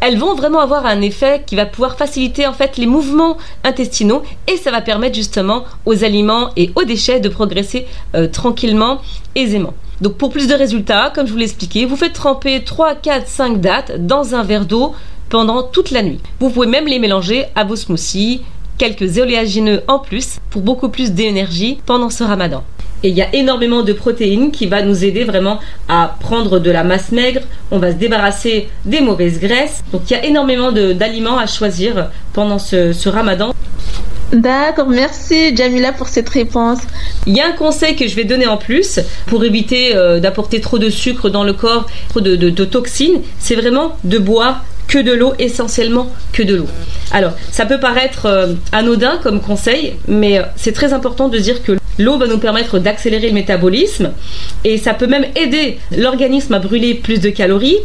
Elles 0.00 0.16
vont 0.16 0.36
vraiment 0.36 0.60
avoir 0.60 0.86
un 0.86 1.00
effet 1.00 1.42
qui 1.44 1.56
va 1.56 1.66
pouvoir 1.66 1.96
faciliter 1.96 2.46
en 2.46 2.52
fait 2.52 2.76
les 2.76 2.86
mouvements 2.86 3.36
intestinaux 3.64 4.22
et 4.46 4.56
ça 4.56 4.70
va 4.70 4.80
permettre 4.80 5.16
justement 5.16 5.64
aux 5.84 6.04
aliments 6.04 6.50
et 6.56 6.70
aux 6.76 6.84
déchets 6.84 7.18
de 7.18 7.28
progresser 7.28 7.86
euh, 8.14 8.28
tranquillement, 8.28 9.00
aisément. 9.34 9.74
Donc 10.00 10.14
pour 10.14 10.30
plus 10.30 10.46
de 10.46 10.54
résultats, 10.54 11.10
comme 11.12 11.26
je 11.26 11.32
vous 11.32 11.38
l'ai 11.38 11.46
expliqué, 11.46 11.84
vous 11.84 11.96
faites 11.96 12.12
tremper 12.12 12.62
3, 12.62 12.94
4, 12.94 13.26
5 13.26 13.60
dates 13.60 14.06
dans 14.06 14.36
un 14.36 14.44
verre 14.44 14.66
d'eau 14.66 14.94
pendant 15.30 15.64
toute 15.64 15.90
la 15.90 16.02
nuit. 16.02 16.20
Vous 16.38 16.50
pouvez 16.50 16.68
même 16.68 16.86
les 16.86 17.00
mélanger 17.00 17.46
à 17.56 17.64
vos 17.64 17.76
smoothies, 17.76 18.42
quelques 18.78 19.18
éoléagineux 19.18 19.82
en 19.88 19.98
plus 19.98 20.38
pour 20.50 20.62
beaucoup 20.62 20.90
plus 20.90 21.10
d'énergie 21.10 21.80
pendant 21.86 22.10
ce 22.10 22.22
ramadan. 22.22 22.62
Et 23.02 23.08
il 23.08 23.14
y 23.14 23.22
a 23.22 23.34
énormément 23.34 23.82
de 23.82 23.92
protéines 23.92 24.50
qui 24.50 24.66
va 24.66 24.82
nous 24.82 25.04
aider 25.04 25.24
vraiment 25.24 25.58
à 25.88 26.16
prendre 26.20 26.58
de 26.58 26.70
la 26.70 26.84
masse 26.84 27.12
maigre. 27.12 27.40
On 27.70 27.78
va 27.78 27.92
se 27.92 27.96
débarrasser 27.96 28.68
des 28.84 29.00
mauvaises 29.00 29.40
graisses. 29.40 29.82
Donc 29.92 30.02
il 30.08 30.12
y 30.12 30.16
a 30.16 30.24
énormément 30.24 30.72
d'aliments 30.72 31.38
à 31.38 31.46
choisir 31.46 32.08
pendant 32.32 32.58
ce, 32.58 33.08
ramadan. 33.08 33.52
D'accord, 34.32 34.88
merci 34.88 35.54
Jamila 35.54 35.92
pour 35.92 36.08
cette 36.08 36.28
réponse. 36.28 36.78
Il 37.26 37.36
y 37.36 37.40
a 37.40 37.46
un 37.46 37.52
conseil 37.52 37.96
que 37.96 38.06
je 38.06 38.16
vais 38.16 38.24
donner 38.24 38.46
en 38.46 38.56
plus 38.56 38.98
pour 39.26 39.44
éviter 39.44 39.94
euh, 39.94 40.20
d'apporter 40.20 40.60
trop 40.60 40.78
de 40.78 40.88
sucre 40.88 41.28
dans 41.28 41.44
le 41.44 41.52
corps, 41.52 41.86
trop 42.08 42.22
de, 42.22 42.64
toxines, 42.64 43.20
c'est 43.38 43.56
vraiment 43.56 43.98
de 44.04 44.18
boire 44.18 44.64
que 44.92 44.98
de 44.98 45.12
l'eau, 45.12 45.32
essentiellement 45.38 46.10
que 46.34 46.42
de 46.42 46.54
l'eau. 46.54 46.66
Alors, 47.12 47.32
ça 47.50 47.64
peut 47.64 47.80
paraître 47.80 48.26
euh, 48.26 48.52
anodin 48.72 49.18
comme 49.22 49.40
conseil, 49.40 49.94
mais 50.06 50.38
euh, 50.38 50.42
c'est 50.54 50.72
très 50.72 50.92
important 50.92 51.28
de 51.30 51.38
dire 51.38 51.62
que 51.62 51.78
L'eau 51.98 52.16
va 52.16 52.26
nous 52.26 52.38
permettre 52.38 52.78
d'accélérer 52.78 53.28
le 53.28 53.34
métabolisme 53.34 54.12
et 54.64 54.78
ça 54.78 54.94
peut 54.94 55.06
même 55.06 55.26
aider 55.36 55.78
l'organisme 55.96 56.54
à 56.54 56.58
brûler 56.58 56.94
plus 56.94 57.20
de 57.20 57.28
calories. 57.28 57.76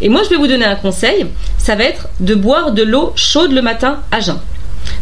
Et 0.00 0.08
moi, 0.08 0.22
je 0.24 0.30
vais 0.30 0.36
vous 0.36 0.48
donner 0.48 0.64
un 0.64 0.74
conseil, 0.74 1.26
ça 1.58 1.76
va 1.76 1.84
être 1.84 2.08
de 2.18 2.34
boire 2.34 2.72
de 2.72 2.82
l'eau 2.82 3.12
chaude 3.14 3.52
le 3.52 3.62
matin 3.62 4.00
à 4.10 4.20
jeun. 4.20 4.38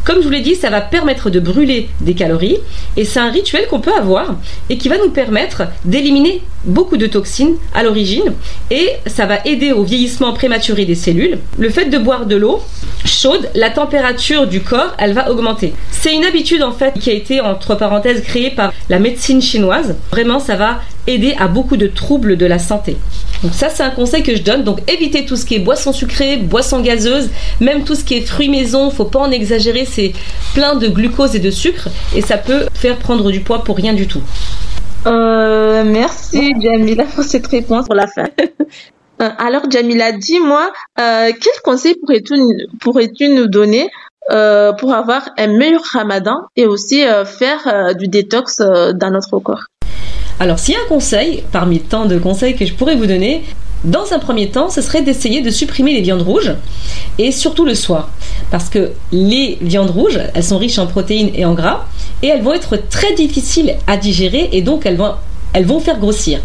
Comme 0.04 0.18
je 0.18 0.24
vous 0.24 0.30
l'ai 0.30 0.40
dit, 0.40 0.54
ça 0.54 0.70
va 0.70 0.80
permettre 0.80 1.30
de 1.30 1.40
brûler 1.40 1.88
des 2.00 2.14
calories 2.14 2.58
et 2.96 3.04
c'est 3.04 3.20
un 3.20 3.30
rituel 3.30 3.66
qu'on 3.68 3.80
peut 3.80 3.94
avoir 3.94 4.36
et 4.68 4.78
qui 4.78 4.88
va 4.88 4.98
nous 4.98 5.10
permettre 5.10 5.64
d'éliminer 5.84 6.42
beaucoup 6.64 6.96
de 6.96 7.06
toxines 7.06 7.56
à 7.74 7.82
l'origine 7.82 8.32
et 8.70 8.90
ça 9.06 9.26
va 9.26 9.38
aider 9.44 9.72
au 9.72 9.82
vieillissement 9.82 10.32
prématuré 10.32 10.84
des 10.84 10.94
cellules. 10.94 11.38
Le 11.58 11.70
fait 11.70 11.86
de 11.86 11.98
boire 11.98 12.26
de 12.26 12.36
l'eau 12.36 12.62
chaude, 13.04 13.48
la 13.54 13.70
température 13.70 14.46
du 14.46 14.60
corps, 14.60 14.94
elle 14.98 15.12
va 15.12 15.30
augmenter. 15.30 15.74
C'est 15.90 16.14
une 16.14 16.24
habitude 16.24 16.62
en 16.62 16.72
fait 16.72 16.94
qui 16.98 17.10
a 17.10 17.14
été 17.14 17.40
entre 17.40 17.74
parenthèses 17.74 18.22
créée 18.22 18.50
par 18.50 18.72
la 18.88 18.98
médecine 18.98 19.42
chinoise. 19.42 19.96
Vraiment, 20.10 20.38
ça 20.38 20.56
va 20.56 20.80
aider 21.06 21.34
à 21.38 21.48
beaucoup 21.48 21.76
de 21.76 21.86
troubles 21.86 22.36
de 22.36 22.46
la 22.46 22.58
santé. 22.58 22.96
Donc 23.42 23.52
ça, 23.52 23.68
c'est 23.68 23.82
un 23.82 23.90
conseil 23.90 24.22
que 24.22 24.34
je 24.34 24.42
donne. 24.42 24.64
Donc 24.64 24.80
évitez 24.90 25.26
tout 25.26 25.36
ce 25.36 25.44
qui 25.44 25.56
est 25.56 25.58
boisson 25.58 25.92
sucrée, 25.92 26.36
boisson 26.36 26.80
gazeuse, 26.80 27.28
même 27.60 27.84
tout 27.84 27.94
ce 27.94 28.04
qui 28.04 28.14
est 28.14 28.26
fruits 28.26 28.48
maison. 28.48 28.90
Faut 28.90 29.04
pas 29.04 29.20
en 29.20 29.30
exagérer. 29.30 29.84
C'est 29.84 30.12
plein 30.54 30.76
de 30.76 30.88
glucose 30.88 31.36
et 31.36 31.40
de 31.40 31.50
sucre 31.50 31.88
et 32.14 32.20
ça 32.20 32.38
peut 32.38 32.66
faire 32.74 32.96
prendre 32.98 33.30
du 33.30 33.40
poids 33.40 33.64
pour 33.64 33.76
rien 33.76 33.92
du 33.92 34.06
tout. 34.06 34.22
Euh, 35.06 35.84
merci 35.84 36.54
Jamila 36.60 37.04
pour 37.04 37.24
cette 37.24 37.46
réponse 37.46 37.86
pour 37.86 37.94
la 37.94 38.06
fin. 38.06 38.28
Euh, 39.22 39.28
alors 39.38 39.70
Jamila, 39.70 40.10
dis-moi, 40.10 40.72
euh, 40.98 41.30
quel 41.40 41.52
conseil 41.62 41.94
pourrais-tu 41.94 42.34
pourrais-tu 42.80 43.28
nous 43.28 43.46
donner 43.46 43.88
euh, 44.32 44.72
pour 44.72 44.92
avoir 44.92 45.28
un 45.38 45.46
meilleur 45.46 45.82
ramadan 45.92 46.38
et 46.56 46.66
aussi 46.66 47.06
euh, 47.06 47.24
faire 47.24 47.94
du 47.94 48.08
détox 48.08 48.58
dans 48.58 49.10
notre 49.12 49.38
corps? 49.38 49.66
Alors 50.40 50.58
s'il 50.58 50.74
y 50.74 50.76
a 50.76 50.80
un 50.80 50.88
conseil, 50.88 51.44
parmi 51.52 51.80
tant 51.80 52.06
de 52.06 52.18
conseils 52.18 52.56
que 52.56 52.66
je 52.66 52.74
pourrais 52.74 52.96
vous 52.96 53.06
donner, 53.06 53.42
dans 53.84 54.12
un 54.12 54.18
premier 54.18 54.48
temps, 54.48 54.70
ce 54.70 54.80
serait 54.80 55.02
d'essayer 55.02 55.42
de 55.42 55.50
supprimer 55.50 55.92
les 55.92 56.00
viandes 56.00 56.22
rouges 56.22 56.54
et 57.18 57.30
surtout 57.30 57.66
le 57.66 57.74
soir. 57.74 58.08
Parce 58.50 58.70
que 58.70 58.92
les 59.12 59.58
viandes 59.60 59.90
rouges, 59.90 60.20
elles 60.34 60.42
sont 60.44 60.58
riches 60.58 60.78
en 60.78 60.86
protéines 60.86 61.30
et 61.34 61.44
en 61.44 61.52
gras 61.52 61.84
et 62.22 62.28
elles 62.28 62.42
vont 62.42 62.54
être 62.54 62.76
très 62.88 63.12
difficiles 63.14 63.76
à 63.86 63.98
digérer 63.98 64.48
et 64.52 64.62
donc 64.62 64.86
elles 64.86 64.96
vont, 64.96 65.80
faire 65.80 65.98
grossir. 65.98 66.40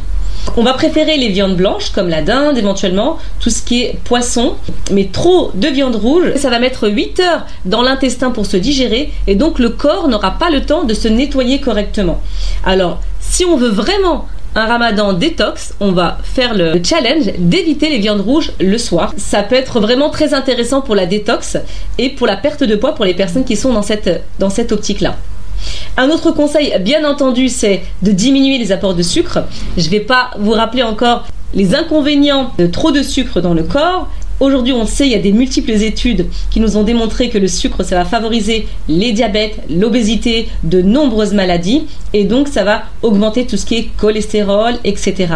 On 0.58 0.64
va 0.64 0.74
préférer 0.74 1.18
les 1.18 1.30
viandes 1.30 1.56
blanches 1.56 1.92
comme 1.92 2.10
la 2.10 2.22
dinde 2.22 2.58
éventuellement, 2.58 3.18
tout 3.40 3.50
ce 3.50 3.62
qui 3.62 3.84
est 3.84 3.98
poisson, 4.04 4.56
mais 4.92 5.06
trop 5.06 5.52
de 5.54 5.68
viande 5.68 5.96
rouge, 5.96 6.34
ça 6.36 6.50
va 6.50 6.60
mettre 6.60 6.90
8 6.90 7.22
heures 7.22 7.46
dans 7.66 7.82
l'intestin 7.82 8.32
pour 8.32 8.46
se 8.46 8.58
digérer 8.58 9.12
et 9.28 9.36
donc 9.36 9.60
le 9.60 9.70
corps 9.70 10.10
n'aura 10.10 10.32
pas 10.32 10.50
le 10.50 10.62
temps 10.62 10.84
de 10.84 10.94
se 10.94 11.08
nettoyer 11.08 11.62
correctement. 11.62 12.22
Alors, 12.66 13.00
si 13.40 13.46
on 13.46 13.56
veut 13.56 13.70
vraiment 13.70 14.28
un 14.54 14.66
ramadan 14.66 15.14
détox, 15.14 15.74
on 15.80 15.94
va 15.94 16.18
faire 16.24 16.54
le 16.56 16.84
challenge 16.84 17.32
d'éviter 17.38 17.90
les 17.90 17.98
viandes 17.98 18.20
rouges 18.20 18.52
le 18.60 18.78
soir. 18.78 19.14
Ça 19.16 19.44
peut 19.44 19.56
être 19.56 19.80
vraiment 19.80 20.10
très 20.10 20.34
intéressant 20.34 20.82
pour 20.82 20.94
la 20.94 21.06
détox 21.06 21.56
et 21.98 22.10
pour 22.10 22.28
la 22.28 22.36
perte 22.36 22.66
de 22.66 22.76
poids 22.76 22.96
pour 22.96 23.06
les 23.06 23.14
personnes 23.14 23.46
qui 23.46 23.56
sont 23.56 23.72
dans 23.72 23.82
cette, 23.82 24.26
dans 24.40 24.50
cette 24.50 24.74
optique-là. 24.74 25.16
Un 25.96 26.10
autre 26.10 26.32
conseil, 26.32 26.76
bien 26.82 27.10
entendu, 27.10 27.48
c'est 27.48 27.84
de 28.02 28.12
diminuer 28.12 28.58
les 28.58 28.74
apports 28.74 28.94
de 28.94 29.04
sucre. 29.04 29.40
Je 29.78 29.86
ne 29.86 29.90
vais 29.90 30.02
pas 30.02 30.32
vous 30.38 30.52
rappeler 30.52 30.84
encore 30.84 31.26
les 31.54 31.76
inconvénients 31.76 32.52
de 32.58 32.68
trop 32.68 32.92
de 32.92 33.02
sucre 33.02 33.40
dans 33.40 33.54
le 33.54 33.64
corps 33.64 34.10
Aujourd'hui, 34.40 34.72
on 34.72 34.86
sait, 34.86 35.06
il 35.06 35.12
y 35.12 35.16
a 35.16 35.20
des 35.20 35.34
multiples 35.34 35.72
études 35.72 36.28
qui 36.50 36.62
nous 36.62 36.78
ont 36.78 36.84
démontré 36.84 37.30
que 37.30 37.38
le 37.38 37.50
sucre, 37.50 37.84
ça 37.84 37.96
va 37.96 38.06
favoriser 38.06 38.68
les 38.88 39.12
diabètes, 39.12 39.60
l'obésité, 39.70 40.48
de 40.64 40.82
nombreuses 40.82 41.34
maladies, 41.34 41.88
et 42.14 42.24
donc 42.24 42.48
ça 42.48 42.64
va 42.64 42.84
augmenter 43.02 43.46
tout 43.46 43.58
ce 43.58 43.66
qui 43.66 43.76
est 43.76 43.90
cholestérol, 43.98 44.76
etc. 44.86 45.28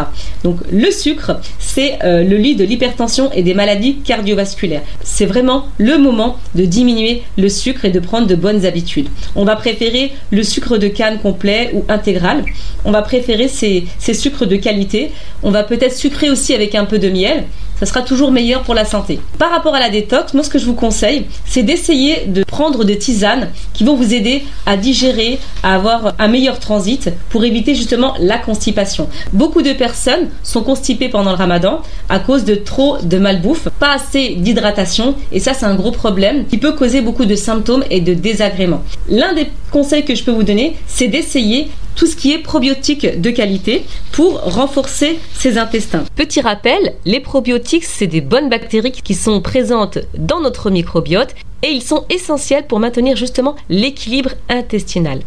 Donc 0.45 0.60
le 0.72 0.89
sucre, 0.89 1.41
c'est 1.60 2.00
euh, 2.03 2.24
le 2.24 2.38
lit 2.38 2.55
de 2.55 2.63
l'hypertension 2.63 3.29
et 3.33 3.43
des 3.43 3.53
maladies 3.53 3.98
cardiovasculaires. 3.98 4.83
C'est 5.03 5.25
vraiment 5.25 5.65
le 5.77 5.98
moment 5.98 6.38
de 6.55 6.63
diminuer 6.63 7.24
le 7.38 7.50
sucre 7.50 7.83
et 7.83 7.91
de 7.91 8.00
prendre 8.00 8.27
de 8.27 8.36
bonnes 8.36 8.65
habitudes. 8.65 9.10
On 9.36 9.43
va 9.43 9.57
préférer 9.57 10.13
le 10.31 10.43
sucre 10.43 10.77
de 10.77 10.88
canne 10.88 11.19
complet 11.19 11.72
ou 11.74 11.83
intégral. 11.89 12.45
On 12.86 12.91
va 12.91 13.01
préférer 13.01 13.50
ces, 13.50 13.83
ces 14.00 14.13
sucres 14.13 14.48
de 14.48 14.55
qualité. 14.55 15.12
On 15.43 15.51
va 15.51 15.63
peut-être 15.63 15.95
sucrer 15.95 16.29
aussi 16.29 16.53
avec 16.53 16.74
un 16.74 16.86
peu 16.86 17.00
de 17.00 17.10
miel 17.10 17.43
ça 17.80 17.86
sera 17.86 18.01
toujours 18.01 18.32
meilleur 18.32 18.62
pour 18.63 18.74
la 18.74 18.86
santé. 18.86 19.20
Par 19.38 19.51
rapport 19.51 19.75
à 19.75 19.80
la 19.80 19.89
détox, 19.89 20.34
moi 20.34 20.44
ce 20.44 20.50
que 20.50 20.60
je 20.60 20.65
vous 20.65 20.74
conseille, 20.74 21.25
c'est 21.46 21.63
d'essayer 21.63 22.25
de 22.27 22.44
prendre 22.44 22.84
des 22.84 22.98
tisanes 22.98 23.50
qui 23.74 23.84
vont 23.84 23.96
vous 23.96 24.13
aider 24.13 24.44
à 24.65 24.77
digérer, 24.77 25.39
à 25.63 25.75
avoir 25.75 26.13
un 26.20 26.27
meilleur 26.27 26.60
transit 26.60 27.10
pour 27.30 27.44
éviter 27.44 27.75
justement 27.75 28.13
la 28.20 28.38
constipation. 28.38 29.10
Beaucoup 29.34 29.62
de 29.62 29.74
personnes 29.74 30.30
sont 30.44 30.63
constipées 30.63 31.10
pendant 31.10 31.32
le 31.32 31.38
ramadan 31.38 31.82
à 32.10 32.20
cause 32.20 32.46
de 32.46 32.56
trop 32.56 32.98
de 33.01 33.18
malbouffe, 33.18 33.68
pas 33.80 33.96
assez 33.96 34.36
d'hydratation 34.36 35.15
et 35.32 35.39
ça 35.39 35.53
c'est 35.53 35.65
un 35.65 35.75
gros 35.75 35.92
problème 35.92 36.46
qui 36.46 36.58
peut 36.58 36.74
causer 36.74 37.01
beaucoup 37.01 37.25
de 37.25 37.36
symptômes 37.36 37.84
et 37.89 38.01
de 38.01 38.13
désagréments. 38.13 38.84
L'un 39.10 39.34
des 39.34 39.48
conseils 39.72 40.06
que 40.06 40.15
je 40.15 40.24
peux 40.24 40.32
vous 40.32 40.44
donner, 40.44 40.77
c'est 40.88 41.08
d'essayer 41.08 41.70
tout 41.95 42.05
ce 42.05 42.15
qui 42.15 42.33
est 42.33 42.39
probiotiques 42.39 43.19
de 43.21 43.29
qualité 43.29 43.85
pour 44.12 44.41
renforcer 44.41 45.19
ses 45.33 45.57
intestins. 45.57 46.03
Petit 46.15 46.41
rappel, 46.41 46.93
les 47.05 47.19
probiotiques, 47.19 47.85
c'est 47.85 48.07
des 48.07 48.21
bonnes 48.21 48.50
bactéries 48.50 48.91
qui 48.91 49.13
sont 49.13 49.41
présentes 49.41 50.00
dans 50.17 50.41
notre 50.41 50.69
microbiote 50.69 51.35
et 51.63 51.71
ils 51.71 51.81
sont 51.81 52.05
essentiels 52.09 52.67
pour 52.67 52.79
maintenir 52.79 53.15
justement 53.15 53.55
l'équilibre 53.69 54.31
intestinal. 54.50 55.21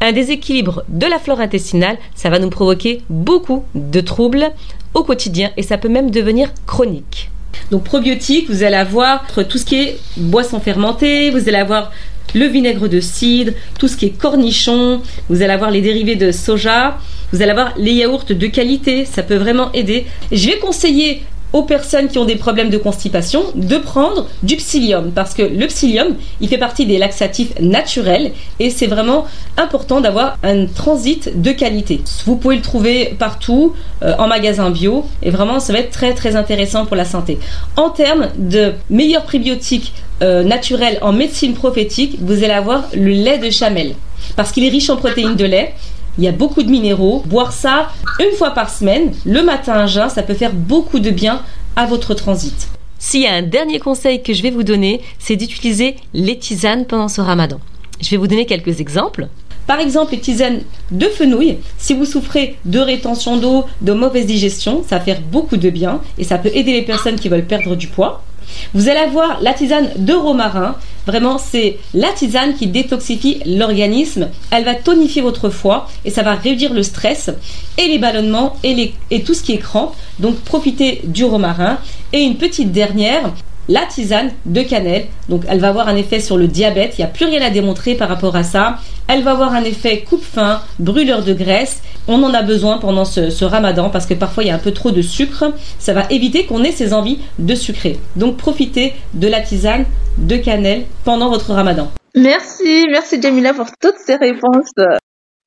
Un 0.00 0.12
déséquilibre 0.12 0.82
de 0.88 1.06
la 1.06 1.18
flore 1.18 1.40
intestinale, 1.40 1.98
ça 2.14 2.30
va 2.30 2.38
nous 2.38 2.50
provoquer 2.50 3.02
beaucoup 3.10 3.64
de 3.74 4.00
troubles 4.00 4.50
au 4.94 5.04
quotidien 5.04 5.50
et 5.56 5.62
ça 5.62 5.78
peut 5.78 5.88
même 5.88 6.10
devenir 6.10 6.50
chronique. 6.66 7.30
Donc 7.70 7.84
probiotiques, 7.84 8.48
vous 8.48 8.62
allez 8.62 8.76
avoir 8.76 9.24
tout 9.48 9.58
ce 9.58 9.64
qui 9.64 9.76
est 9.76 9.98
boisson 10.16 10.60
fermentée, 10.60 11.30
vous 11.30 11.48
allez 11.48 11.58
avoir 11.58 11.92
le 12.34 12.46
vinaigre 12.46 12.88
de 12.88 13.00
cidre, 13.00 13.52
tout 13.78 13.88
ce 13.88 13.96
qui 13.96 14.06
est 14.06 14.18
cornichon, 14.18 15.02
vous 15.28 15.42
allez 15.42 15.52
avoir 15.52 15.70
les 15.70 15.80
dérivés 15.80 16.16
de 16.16 16.32
soja, 16.32 16.98
vous 17.32 17.42
allez 17.42 17.50
avoir 17.50 17.74
les 17.76 17.92
yaourts 17.92 18.24
de 18.24 18.46
qualité, 18.46 19.04
ça 19.04 19.22
peut 19.22 19.36
vraiment 19.36 19.70
aider. 19.72 20.06
Je 20.32 20.46
vais 20.48 20.58
conseiller 20.58 21.22
aux 21.52 21.62
personnes 21.62 22.08
qui 22.08 22.18
ont 22.18 22.24
des 22.24 22.36
problèmes 22.36 22.70
de 22.70 22.78
constipation 22.78 23.42
de 23.54 23.76
prendre 23.78 24.26
du 24.42 24.56
psyllium 24.56 25.12
parce 25.12 25.34
que 25.34 25.42
le 25.42 25.66
psyllium 25.66 26.14
il 26.40 26.48
fait 26.48 26.58
partie 26.58 26.86
des 26.86 26.98
laxatifs 26.98 27.58
naturels 27.60 28.32
et 28.58 28.70
c'est 28.70 28.86
vraiment 28.86 29.26
important 29.56 30.00
d'avoir 30.00 30.36
un 30.42 30.66
transit 30.66 31.40
de 31.40 31.52
qualité. 31.52 32.00
Vous 32.26 32.36
pouvez 32.36 32.56
le 32.56 32.62
trouver 32.62 33.14
partout 33.18 33.74
euh, 34.02 34.14
en 34.18 34.28
magasin 34.28 34.70
bio 34.70 35.04
et 35.22 35.30
vraiment 35.30 35.60
ça 35.60 35.72
va 35.72 35.80
être 35.80 35.90
très 35.90 36.14
très 36.14 36.36
intéressant 36.36 36.86
pour 36.86 36.96
la 36.96 37.04
santé. 37.04 37.38
En 37.76 37.90
termes 37.90 38.28
de 38.36 38.72
meilleurs 38.90 39.24
prébiotiques 39.24 39.94
euh, 40.22 40.42
naturels 40.42 40.98
en 41.00 41.12
médecine 41.12 41.54
prophétique, 41.54 42.18
vous 42.20 42.44
allez 42.44 42.52
avoir 42.52 42.84
le 42.92 43.10
lait 43.10 43.38
de 43.38 43.50
chamel 43.50 43.94
parce 44.36 44.52
qu'il 44.52 44.64
est 44.64 44.68
riche 44.68 44.90
en 44.90 44.96
protéines 44.96 45.36
de 45.36 45.44
lait 45.44 45.74
il 46.18 46.24
y 46.24 46.28
a 46.28 46.32
beaucoup 46.32 46.62
de 46.62 46.70
minéraux. 46.70 47.22
Boire 47.26 47.52
ça 47.52 47.90
une 48.20 48.36
fois 48.36 48.50
par 48.50 48.68
semaine, 48.68 49.12
le 49.24 49.42
matin 49.42 49.74
à 49.74 49.86
jeun, 49.86 50.10
ça 50.10 50.22
peut 50.22 50.34
faire 50.34 50.52
beaucoup 50.52 50.98
de 50.98 51.10
bien 51.10 51.42
à 51.76 51.86
votre 51.86 52.14
transit. 52.14 52.68
S'il 52.98 53.22
y 53.22 53.26
a 53.26 53.34
un 53.34 53.42
dernier 53.42 53.78
conseil 53.78 54.22
que 54.22 54.34
je 54.34 54.42
vais 54.42 54.50
vous 54.50 54.64
donner, 54.64 55.00
c'est 55.20 55.36
d'utiliser 55.36 55.94
les 56.14 56.36
tisanes 56.36 56.84
pendant 56.84 57.08
ce 57.08 57.20
ramadan. 57.20 57.60
Je 58.00 58.10
vais 58.10 58.16
vous 58.16 58.26
donner 58.26 58.46
quelques 58.46 58.80
exemples. 58.80 59.28
Par 59.68 59.78
exemple, 59.78 60.12
les 60.12 60.20
tisanes 60.20 60.62
de 60.90 61.06
fenouil, 61.06 61.58
si 61.76 61.94
vous 61.94 62.06
souffrez 62.06 62.56
de 62.64 62.80
rétention 62.80 63.36
d'eau, 63.36 63.66
de 63.82 63.92
mauvaise 63.92 64.26
digestion, 64.26 64.82
ça 64.88 64.98
va 64.98 65.04
faire 65.04 65.20
beaucoup 65.20 65.56
de 65.56 65.70
bien 65.70 66.00
et 66.16 66.24
ça 66.24 66.38
peut 66.38 66.50
aider 66.52 66.72
les 66.72 66.82
personnes 66.82 67.16
qui 67.16 67.28
veulent 67.28 67.44
perdre 67.44 67.76
du 67.76 67.86
poids. 67.86 68.24
Vous 68.74 68.88
allez 68.88 69.00
avoir 69.00 69.40
la 69.40 69.54
tisane 69.54 69.90
de 69.96 70.12
romarin. 70.12 70.76
Vraiment, 71.06 71.38
c'est 71.38 71.78
la 71.94 72.08
tisane 72.08 72.54
qui 72.54 72.66
détoxifie 72.66 73.40
l'organisme. 73.46 74.28
Elle 74.50 74.64
va 74.64 74.74
tonifier 74.74 75.22
votre 75.22 75.48
foie 75.48 75.88
et 76.04 76.10
ça 76.10 76.22
va 76.22 76.34
réduire 76.34 76.74
le 76.74 76.82
stress 76.82 77.30
et 77.78 77.88
les 77.88 77.98
ballonnements 77.98 78.56
et, 78.62 78.92
tout 79.24 79.34
ce 79.34 79.42
qui 79.42 79.52
est 79.52 79.58
crampe. 79.58 79.94
Donc, 80.18 80.36
profitez 80.40 81.00
du 81.04 81.24
romarin. 81.24 81.78
Et 82.12 82.20
une 82.20 82.36
petite 82.36 82.72
dernière, 82.72 83.32
la 83.68 83.86
tisane 83.86 84.32
de 84.46 84.62
cannelle. 84.62 85.06
Donc 85.28 85.42
elle 85.48 85.60
va 85.60 85.68
avoir 85.68 85.88
un 85.88 85.96
effet 85.96 86.20
sur 86.20 86.36
le 86.36 86.48
diabète, 86.48 86.94
il 86.98 87.02
n'y 87.02 87.04
a 87.04 87.10
plus 87.10 87.26
rien 87.26 87.42
à 87.42 87.50
démontrer 87.50 87.94
par 87.94 88.08
rapport 88.08 88.36
à 88.36 88.42
ça. 88.42 88.78
Elle 89.08 89.22
va 89.22 89.32
avoir 89.32 89.54
un 89.54 89.64
effet 89.64 90.04
coupe-faim, 90.08 90.60
brûleur 90.78 91.22
de 91.22 91.32
graisse. 91.32 91.82
On 92.08 92.22
en 92.22 92.34
a 92.34 92.42
besoin 92.42 92.78
pendant 92.78 93.04
ce, 93.04 93.44
ramadan 93.44 93.90
parce 93.90 94.06
que 94.06 94.14
parfois 94.14 94.44
il 94.44 94.48
y 94.48 94.50
a 94.50 94.54
un 94.54 94.58
peu 94.58 94.72
trop 94.72 94.90
de 94.90 95.02
sucre. 95.02 95.52
Ça 95.78 95.92
va 95.92 96.04
éviter 96.10 96.46
qu'on 96.46 96.64
ait 96.64 96.72
ces 96.72 96.92
envies 96.92 97.18
de 97.38 97.54
sucrer. 97.54 97.98
Donc 98.16 98.36
profitez 98.36 98.92
de 99.14 99.28
la 99.28 99.40
tisane 99.40 99.84
de 100.18 100.36
cannelle 100.36 100.84
pendant 101.04 101.30
votre 101.30 101.52
ramadan. 101.52 101.90
Merci, 102.14 102.86
merci 102.90 103.20
Jamila 103.20 103.54
pour 103.54 103.66
toutes 103.80 103.98
ces 104.04 104.16
réponses. 104.16 104.72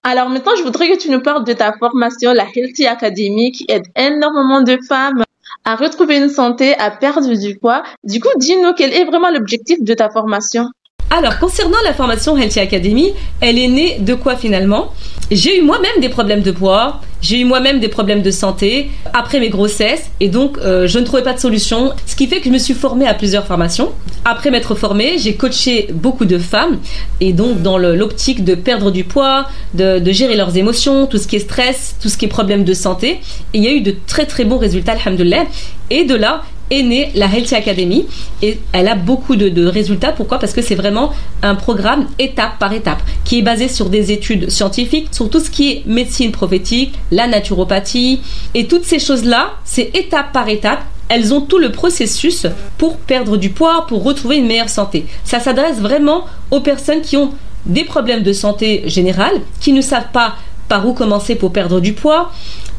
Alors 0.03 0.29
maintenant, 0.29 0.53
je 0.57 0.63
voudrais 0.63 0.89
que 0.89 0.97
tu 0.97 1.11
nous 1.11 1.21
parles 1.21 1.43
de 1.43 1.53
ta 1.53 1.73
formation, 1.77 2.33
la 2.33 2.45
Healthy 2.55 2.87
Academy, 2.87 3.51
qui 3.51 3.65
aide 3.69 3.85
énormément 3.95 4.61
de 4.63 4.79
femmes 4.87 5.23
à 5.65 5.75
retrouver 5.75 6.17
une 6.17 6.29
santé, 6.29 6.73
à 6.77 6.91
perdre 6.91 7.33
du 7.35 7.57
poids. 7.57 7.83
Du 8.03 8.19
coup, 8.19 8.29
dis-nous 8.37 8.73
quel 8.73 8.93
est 8.93 9.05
vraiment 9.05 9.29
l'objectif 9.29 9.81
de 9.81 9.93
ta 9.93 10.09
formation 10.09 10.67
alors, 11.13 11.39
concernant 11.39 11.77
la 11.83 11.93
formation 11.93 12.37
Healthy 12.37 12.61
Academy, 12.61 13.13
elle 13.41 13.59
est 13.59 13.67
née 13.67 13.99
de 13.99 14.13
quoi 14.13 14.37
finalement? 14.37 14.93
J'ai 15.31 15.59
eu 15.59 15.61
moi-même 15.61 16.01
des 16.01 16.09
problèmes 16.09 16.41
de 16.41 16.51
poids, 16.51 16.99
j'ai 17.21 17.39
eu 17.39 17.45
moi-même 17.45 17.79
des 17.79 17.87
problèmes 17.87 18.21
de 18.21 18.31
santé 18.31 18.91
après 19.13 19.39
mes 19.39 19.47
grossesses 19.47 20.11
et 20.19 20.27
donc 20.27 20.57
euh, 20.57 20.87
je 20.87 20.99
ne 20.99 21.05
trouvais 21.05 21.23
pas 21.23 21.31
de 21.31 21.39
solution. 21.39 21.93
Ce 22.05 22.17
qui 22.17 22.27
fait 22.27 22.39
que 22.39 22.47
je 22.47 22.49
me 22.49 22.57
suis 22.57 22.73
formée 22.73 23.07
à 23.07 23.13
plusieurs 23.13 23.45
formations. 23.47 23.93
Après 24.25 24.51
m'être 24.51 24.75
formée, 24.75 25.17
j'ai 25.19 25.35
coaché 25.35 25.87
beaucoup 25.93 26.25
de 26.25 26.37
femmes 26.37 26.79
et 27.21 27.31
donc 27.31 27.61
dans 27.61 27.77
l'optique 27.77 28.43
de 28.43 28.55
perdre 28.55 28.91
du 28.91 29.05
poids, 29.05 29.47
de, 29.73 30.01
gérer 30.11 30.35
leurs 30.35 30.57
émotions, 30.57 31.07
tout 31.07 31.17
ce 31.17 31.29
qui 31.29 31.37
est 31.37 31.39
stress, 31.39 31.95
tout 32.01 32.09
ce 32.09 32.17
qui 32.17 32.25
est 32.25 32.27
problème 32.27 32.65
de 32.65 32.73
santé. 32.73 33.21
Et 33.53 33.57
il 33.59 33.63
y 33.63 33.67
a 33.69 33.71
eu 33.71 33.81
de 33.81 33.95
très 34.07 34.25
très 34.25 34.43
bons 34.43 34.57
résultats, 34.57 34.97
alhamdoulilah. 35.05 35.45
Et 35.91 36.03
de 36.03 36.15
là, 36.15 36.43
est 36.71 36.83
née 36.83 37.11
la 37.13 37.27
Healthy 37.27 37.53
Academy 37.53 38.07
et 38.41 38.59
elle 38.71 38.87
a 38.87 38.95
beaucoup 38.95 39.35
de, 39.35 39.65
résultats. 39.67 40.11
Pourquoi? 40.11 40.39
Parce 40.39 40.53
que 40.53 40.61
c'est 40.61 40.75
vraiment 40.75 41.11
un 41.43 41.55
programme 41.55 42.07
étape 42.17 42.57
par 42.57 42.73
étape 42.73 43.01
qui 43.23 43.39
est 43.39 43.41
basé 43.43 43.67
sur 43.67 43.89
des 43.89 44.11
études 44.11 44.49
scientifiques, 44.49 45.09
sur 45.11 45.29
tout 45.29 45.39
ce 45.39 45.49
qui 45.49 45.71
est 45.71 45.83
médecine 45.85 46.31
prophétique, 46.31 46.93
la 47.11 47.27
naturopathie 47.27 48.21
et 48.55 48.65
toutes 48.65 48.85
ces 48.85 48.99
choses-là, 48.99 49.51
c'est 49.65 49.95
étape 49.95 50.31
par 50.31 50.49
étape 50.49 50.83
elles 51.13 51.33
ont 51.33 51.41
tout 51.41 51.57
le 51.57 51.73
processus 51.73 52.47
pour 52.77 52.95
perdre 52.95 53.35
du 53.35 53.49
poids, 53.49 53.85
pour 53.85 54.01
retrouver 54.01 54.37
une 54.37 54.47
meilleure 54.47 54.69
santé. 54.69 55.05
Ça 55.25 55.41
s'adresse 55.41 55.77
vraiment 55.79 56.23
aux 56.51 56.61
personnes 56.61 57.01
qui 57.01 57.17
ont 57.17 57.33
des 57.65 57.83
problèmes 57.83 58.23
de 58.23 58.31
santé 58.31 58.83
générale, 58.85 59.41
qui 59.59 59.73
ne 59.73 59.81
savent 59.81 60.11
pas 60.13 60.35
par 60.69 60.87
où 60.87 60.93
commencer 60.93 61.35
pour 61.35 61.51
perdre 61.51 61.81
du 61.81 61.91
poids. 61.91 62.31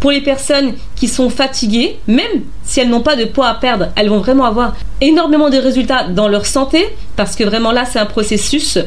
Pour 0.02 0.10
les 0.10 0.20
personnes 0.20 0.72
qui 0.96 1.06
sont 1.06 1.30
fatiguées, 1.30 1.96
même 2.08 2.42
si 2.64 2.80
elles 2.80 2.88
n'ont 2.88 3.02
pas 3.02 3.14
de 3.14 3.24
poids 3.24 3.46
à 3.46 3.54
perdre, 3.54 3.90
elles 3.94 4.08
vont 4.08 4.18
vraiment 4.18 4.46
avoir 4.46 4.74
énormément 5.00 5.48
de 5.48 5.56
résultats 5.56 6.08
dans 6.08 6.26
leur 6.26 6.44
santé, 6.44 6.88
parce 7.14 7.36
que 7.36 7.44
vraiment 7.44 7.70
là, 7.70 7.84
c'est 7.84 8.00
un 8.00 8.06
processus, 8.06 8.78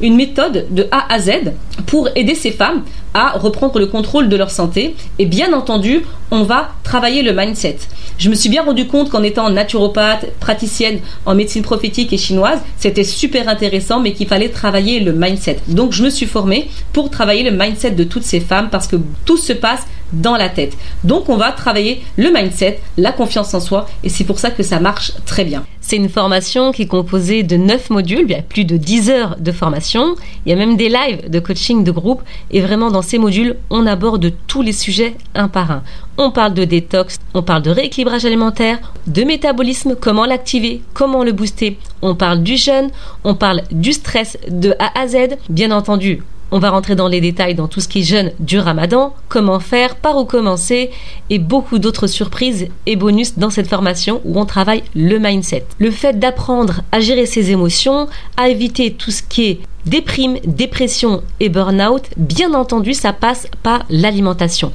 une 0.00 0.16
méthode 0.16 0.66
de 0.70 0.88
A 0.90 1.14
à 1.14 1.20
Z 1.20 1.52
pour 1.86 2.08
aider 2.16 2.34
ces 2.34 2.50
femmes 2.50 2.82
à 3.14 3.38
reprendre 3.38 3.78
le 3.78 3.86
contrôle 3.86 4.28
de 4.28 4.34
leur 4.34 4.50
santé. 4.50 4.96
Et 5.20 5.26
bien 5.26 5.52
entendu, 5.52 6.02
on 6.32 6.42
va 6.42 6.70
travailler 6.82 7.22
le 7.22 7.32
mindset. 7.32 7.76
Je 8.18 8.28
me 8.28 8.34
suis 8.34 8.48
bien 8.48 8.64
rendu 8.64 8.88
compte 8.88 9.10
qu'en 9.10 9.22
étant 9.22 9.48
naturopathe, 9.50 10.26
praticienne 10.40 10.98
en 11.24 11.36
médecine 11.36 11.62
prophétique 11.62 12.12
et 12.12 12.18
chinoise, 12.18 12.58
c'était 12.78 13.04
super 13.04 13.48
intéressant, 13.48 14.00
mais 14.00 14.12
qu'il 14.12 14.26
fallait 14.26 14.48
travailler 14.48 14.98
le 14.98 15.12
mindset. 15.12 15.58
Donc 15.68 15.92
je 15.92 16.02
me 16.02 16.10
suis 16.10 16.26
formée 16.26 16.68
pour 16.92 17.10
travailler 17.10 17.48
le 17.48 17.56
mindset 17.56 17.92
de 17.92 18.02
toutes 18.02 18.24
ces 18.24 18.40
femmes 18.40 18.70
parce 18.70 18.88
que 18.88 18.96
tout 19.24 19.36
se 19.36 19.52
passe 19.52 19.86
dans 20.14 20.36
la 20.36 20.48
tête. 20.48 20.76
Donc 21.04 21.28
on 21.28 21.36
va 21.36 21.52
travailler 21.52 22.02
le 22.16 22.30
mindset, 22.30 22.80
la 22.96 23.12
confiance 23.12 23.54
en 23.54 23.60
soi 23.60 23.86
et 24.02 24.08
c'est 24.08 24.24
pour 24.24 24.38
ça 24.38 24.50
que 24.50 24.62
ça 24.62 24.80
marche 24.80 25.12
très 25.26 25.44
bien. 25.44 25.64
C'est 25.80 25.96
une 25.96 26.08
formation 26.08 26.72
qui 26.72 26.82
est 26.82 26.86
composée 26.86 27.42
de 27.42 27.56
9 27.56 27.90
modules, 27.90 28.24
il 28.24 28.30
y 28.30 28.34
a 28.34 28.42
plus 28.42 28.64
de 28.64 28.78
10 28.78 29.10
heures 29.10 29.36
de 29.38 29.52
formation, 29.52 30.16
il 30.46 30.50
y 30.50 30.52
a 30.52 30.56
même 30.56 30.76
des 30.76 30.88
lives 30.88 31.28
de 31.28 31.38
coaching 31.40 31.84
de 31.84 31.90
groupe 31.90 32.22
et 32.50 32.62
vraiment 32.62 32.90
dans 32.90 33.02
ces 33.02 33.18
modules, 33.18 33.56
on 33.68 33.86
aborde 33.86 34.32
tous 34.46 34.62
les 34.62 34.72
sujets 34.72 35.14
un 35.34 35.48
par 35.48 35.70
un. 35.70 35.82
On 36.16 36.30
parle 36.30 36.54
de 36.54 36.64
détox, 36.64 37.18
on 37.34 37.42
parle 37.42 37.62
de 37.62 37.70
rééquilibrage 37.70 38.24
alimentaire, 38.24 38.78
de 39.06 39.24
métabolisme, 39.24 39.96
comment 40.00 40.24
l'activer, 40.24 40.80
comment 40.94 41.24
le 41.24 41.32
booster. 41.32 41.76
On 42.02 42.14
parle 42.14 42.42
du 42.42 42.56
jeûne, 42.56 42.90
on 43.24 43.34
parle 43.34 43.62
du 43.70 43.92
stress 43.92 44.38
de 44.48 44.74
A 44.78 44.98
à 44.98 45.08
Z. 45.08 45.36
Bien 45.48 45.70
entendu, 45.70 46.22
on 46.54 46.60
va 46.60 46.70
rentrer 46.70 46.94
dans 46.94 47.08
les 47.08 47.20
détails 47.20 47.56
dans 47.56 47.66
tout 47.66 47.80
ce 47.80 47.88
qui 47.88 47.98
est 47.98 48.04
jeûne 48.04 48.30
du 48.38 48.60
ramadan, 48.60 49.12
comment 49.28 49.58
faire, 49.58 49.96
par 49.96 50.16
où 50.16 50.24
commencer 50.24 50.90
et 51.28 51.40
beaucoup 51.40 51.80
d'autres 51.80 52.06
surprises 52.06 52.68
et 52.86 52.94
bonus 52.94 53.36
dans 53.36 53.50
cette 53.50 53.66
formation 53.66 54.20
où 54.24 54.38
on 54.38 54.46
travaille 54.46 54.84
le 54.94 55.18
mindset. 55.18 55.66
Le 55.80 55.90
fait 55.90 56.16
d'apprendre 56.20 56.82
à 56.92 57.00
gérer 57.00 57.26
ses 57.26 57.50
émotions, 57.50 58.06
à 58.36 58.50
éviter 58.50 58.92
tout 58.92 59.10
ce 59.10 59.24
qui 59.24 59.46
est 59.46 59.60
déprime, 59.84 60.38
dépression 60.44 61.24
et 61.40 61.48
burn-out, 61.48 62.04
bien 62.16 62.54
entendu, 62.54 62.94
ça 62.94 63.12
passe 63.12 63.48
par 63.64 63.84
l'alimentation. 63.90 64.72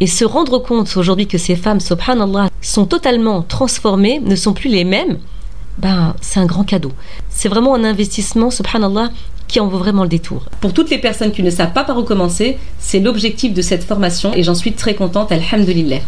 Et 0.00 0.06
se 0.06 0.24
rendre 0.24 0.60
compte 0.60 0.96
aujourd'hui 0.96 1.26
que 1.26 1.36
ces 1.36 1.56
femmes, 1.56 1.80
subhanallah, 1.80 2.48
sont 2.62 2.86
totalement 2.86 3.42
transformées, 3.42 4.18
ne 4.18 4.34
sont 4.34 4.54
plus 4.54 4.70
les 4.70 4.84
mêmes, 4.84 5.18
ben, 5.78 6.14
c'est 6.20 6.40
un 6.40 6.46
grand 6.46 6.64
cadeau. 6.64 6.92
C'est 7.28 7.48
vraiment 7.48 7.74
un 7.74 7.84
investissement, 7.84 8.50
subhanallah, 8.50 9.10
qui 9.52 9.60
en 9.60 9.68
vaut 9.68 9.78
vraiment 9.78 10.02
le 10.02 10.08
détour. 10.08 10.46
Pour 10.62 10.72
toutes 10.72 10.88
les 10.88 10.96
personnes 10.96 11.30
qui 11.30 11.42
ne 11.42 11.50
savent 11.50 11.74
pas 11.74 11.84
par 11.84 11.98
où 11.98 12.04
commencer, 12.04 12.56
c'est 12.78 13.00
l'objectif 13.00 13.52
de 13.52 13.60
cette 13.60 13.84
formation 13.84 14.32
et 14.34 14.42
j'en 14.42 14.54
suis 14.54 14.72
très 14.72 14.94
contente, 14.94 15.30
alhamdulillah. 15.30 15.98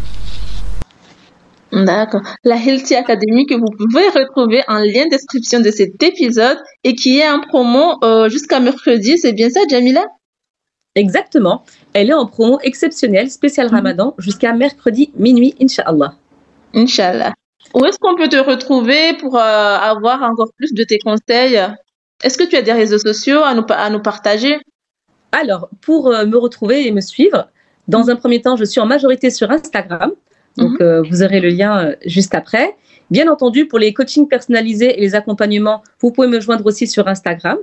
D'accord. 1.71 2.21
La 2.43 2.55
Healthy 2.55 2.95
Academy 2.95 3.45
que 3.45 3.53
vous 3.53 3.69
pouvez 3.77 4.07
retrouver 4.09 4.63
en 4.67 4.79
lien 4.79 5.05
description 5.11 5.59
de 5.59 5.69
cet 5.69 6.01
épisode 6.01 6.57
et 6.83 6.95
qui 6.95 7.19
est 7.19 7.29
en 7.29 7.39
promo 7.39 7.99
euh, 8.03 8.29
jusqu'à 8.29 8.59
mercredi, 8.59 9.19
c'est 9.19 9.33
bien 9.33 9.49
ça, 9.51 9.59
Jamila? 9.69 10.05
Exactement. 10.95 11.63
Elle 11.93 12.09
est 12.09 12.13
en 12.13 12.25
promo 12.25 12.57
exceptionnelle, 12.63 13.29
spécial 13.29 13.67
mhm. 13.67 13.75
Ramadan, 13.75 14.15
jusqu'à 14.17 14.53
mercredi 14.53 15.11
minuit, 15.17 15.53
Inch'Allah. 15.61 16.15
Inch'Allah. 16.73 17.33
Où 17.75 17.85
est-ce 17.85 17.99
qu'on 17.99 18.15
peut 18.15 18.29
te 18.29 18.37
retrouver 18.37 19.13
pour 19.19 19.35
euh, 19.35 19.39
avoir 19.39 20.23
encore 20.23 20.49
plus 20.57 20.73
de 20.73 20.83
tes 20.83 20.97
conseils? 20.97 21.59
Est-ce 22.23 22.37
que 22.37 22.43
tu 22.43 22.55
as 22.55 22.61
des 22.61 22.71
réseaux 22.71 22.97
sociaux 22.97 23.43
à 23.43 23.53
nous, 23.53 23.65
à 23.69 23.89
nous 23.89 24.01
partager? 24.01 24.57
Alors, 25.31 25.69
pour 25.81 26.07
euh, 26.07 26.25
me 26.25 26.37
retrouver 26.37 26.87
et 26.87 26.91
me 26.91 27.01
suivre, 27.01 27.49
dans 27.87 28.09
un 28.09 28.15
premier 28.15 28.41
temps, 28.41 28.55
je 28.55 28.63
suis 28.63 28.79
en 28.79 28.85
majorité 28.85 29.29
sur 29.29 29.51
Instagram. 29.51 30.11
Donc, 30.57 30.79
mhm. 30.79 30.81
euh, 30.81 31.01
vous 31.09 31.23
aurez 31.23 31.41
le 31.41 31.49
lien 31.49 31.85
euh, 31.85 31.95
juste 32.05 32.33
après. 32.33 32.75
Bien 33.11 33.29
entendu, 33.29 33.67
pour 33.67 33.77
les 33.77 33.93
coachings 33.93 34.27
personnalisés 34.27 34.97
et 34.97 35.01
les 35.01 35.13
accompagnements, 35.13 35.83
vous 35.99 36.11
pouvez 36.11 36.27
me 36.27 36.39
joindre 36.39 36.65
aussi 36.65 36.87
sur 36.87 37.07
Instagram. 37.07 37.57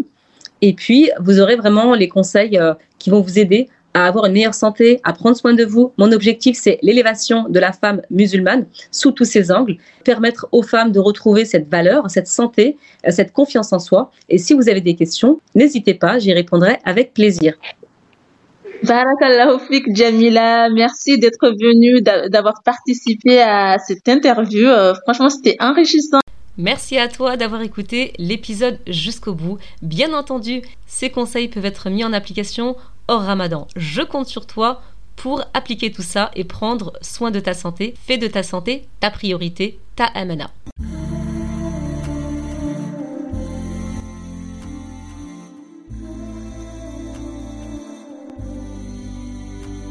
Et 0.61 0.75
puis, 0.75 1.11
vous 1.19 1.41
aurez 1.41 1.57
vraiment 1.57 1.95
les 1.95 2.09
conseils 2.09 2.61
qui 3.01 3.11
vont 3.11 3.21
vous 3.21 3.41
aider 3.41 3.69
à 3.95 4.07
avoir 4.07 4.27
une 4.27 4.33
meilleure 4.33 4.55
santé, 4.55 5.01
à 5.05 5.13
prendre 5.13 5.37
soin 5.37 5.55
de 5.55 5.65
vous. 5.65 5.93
Mon 5.99 6.13
objectif, 6.13 6.57
c'est 6.59 6.79
l'élévation 6.83 7.49
de 7.49 7.59
la 7.59 7.73
femme 7.73 8.03
musulmane 8.11 8.67
sous 8.91 9.13
tous 9.13 9.25
ses 9.25 9.53
angles, 9.53 9.77
permettre 10.05 10.49
aux 10.53 10.63
femmes 10.63 10.93
de 10.93 10.99
retrouver 10.99 11.45
cette 11.45 11.69
valeur, 11.69 12.11
cette 12.11 12.29
santé, 12.29 12.77
cette 13.09 13.33
confiance 13.33 13.73
en 13.73 13.79
soi. 13.79 14.11
Et 14.29 14.39
si 14.39 14.55
vous 14.55 14.69
avez 14.69 14.81
des 14.81 14.95
questions, 14.95 15.41
n'hésitez 15.55 15.95
pas, 15.95 16.19
j'y 16.19 16.33
répondrai 16.33 16.79
avec 16.85 17.15
plaisir. 17.15 17.55
Barakallahu 18.83 19.61
fik 19.69 19.95
Jamila, 19.95 20.69
merci 20.69 21.17
d'être 21.17 21.51
venue, 21.51 22.03
d'avoir 22.03 22.63
participé 22.65 23.41
à 23.41 23.79
cette 23.79 24.09
interview. 24.09 24.67
Euh, 24.67 24.95
franchement, 25.05 25.29
c'était 25.29 25.57
enrichissant. 25.61 26.19
Merci 26.59 26.99
à 26.99 27.09
toi 27.09 27.37
d'avoir 27.37 27.63
écouté 27.63 28.13
l'épisode 28.19 28.79
jusqu'au 28.87 29.35
bout. 29.35 29.59
Bien 29.83 30.13
entendu, 30.13 30.63
ces 30.87 31.11
conseils 31.11 31.49
peuvent 31.49 31.65
être 31.65 31.91
mis 31.91 32.05
en 32.05 32.13
application 32.13 32.77
hors 33.13 33.23
ramadan. 33.23 33.69
Je 33.77 34.01
compte 34.01 34.27
sur 34.27 34.47
toi 34.47 34.81
pour 35.17 35.45
appliquer 35.53 35.93
tout 35.93 36.03
ça 36.03 36.31
et 36.35 36.45
prendre 36.45 36.95
soin 37.03 37.31
de 37.31 37.41
ta 37.41 37.53
santé. 37.53 37.95
Fais 38.07 38.17
de 38.17 38.27
ta 38.27 38.43
santé 38.43 38.89
ta 39.01 39.11
priorité, 39.11 39.79
ta 39.97 40.07
amana. 40.07 40.51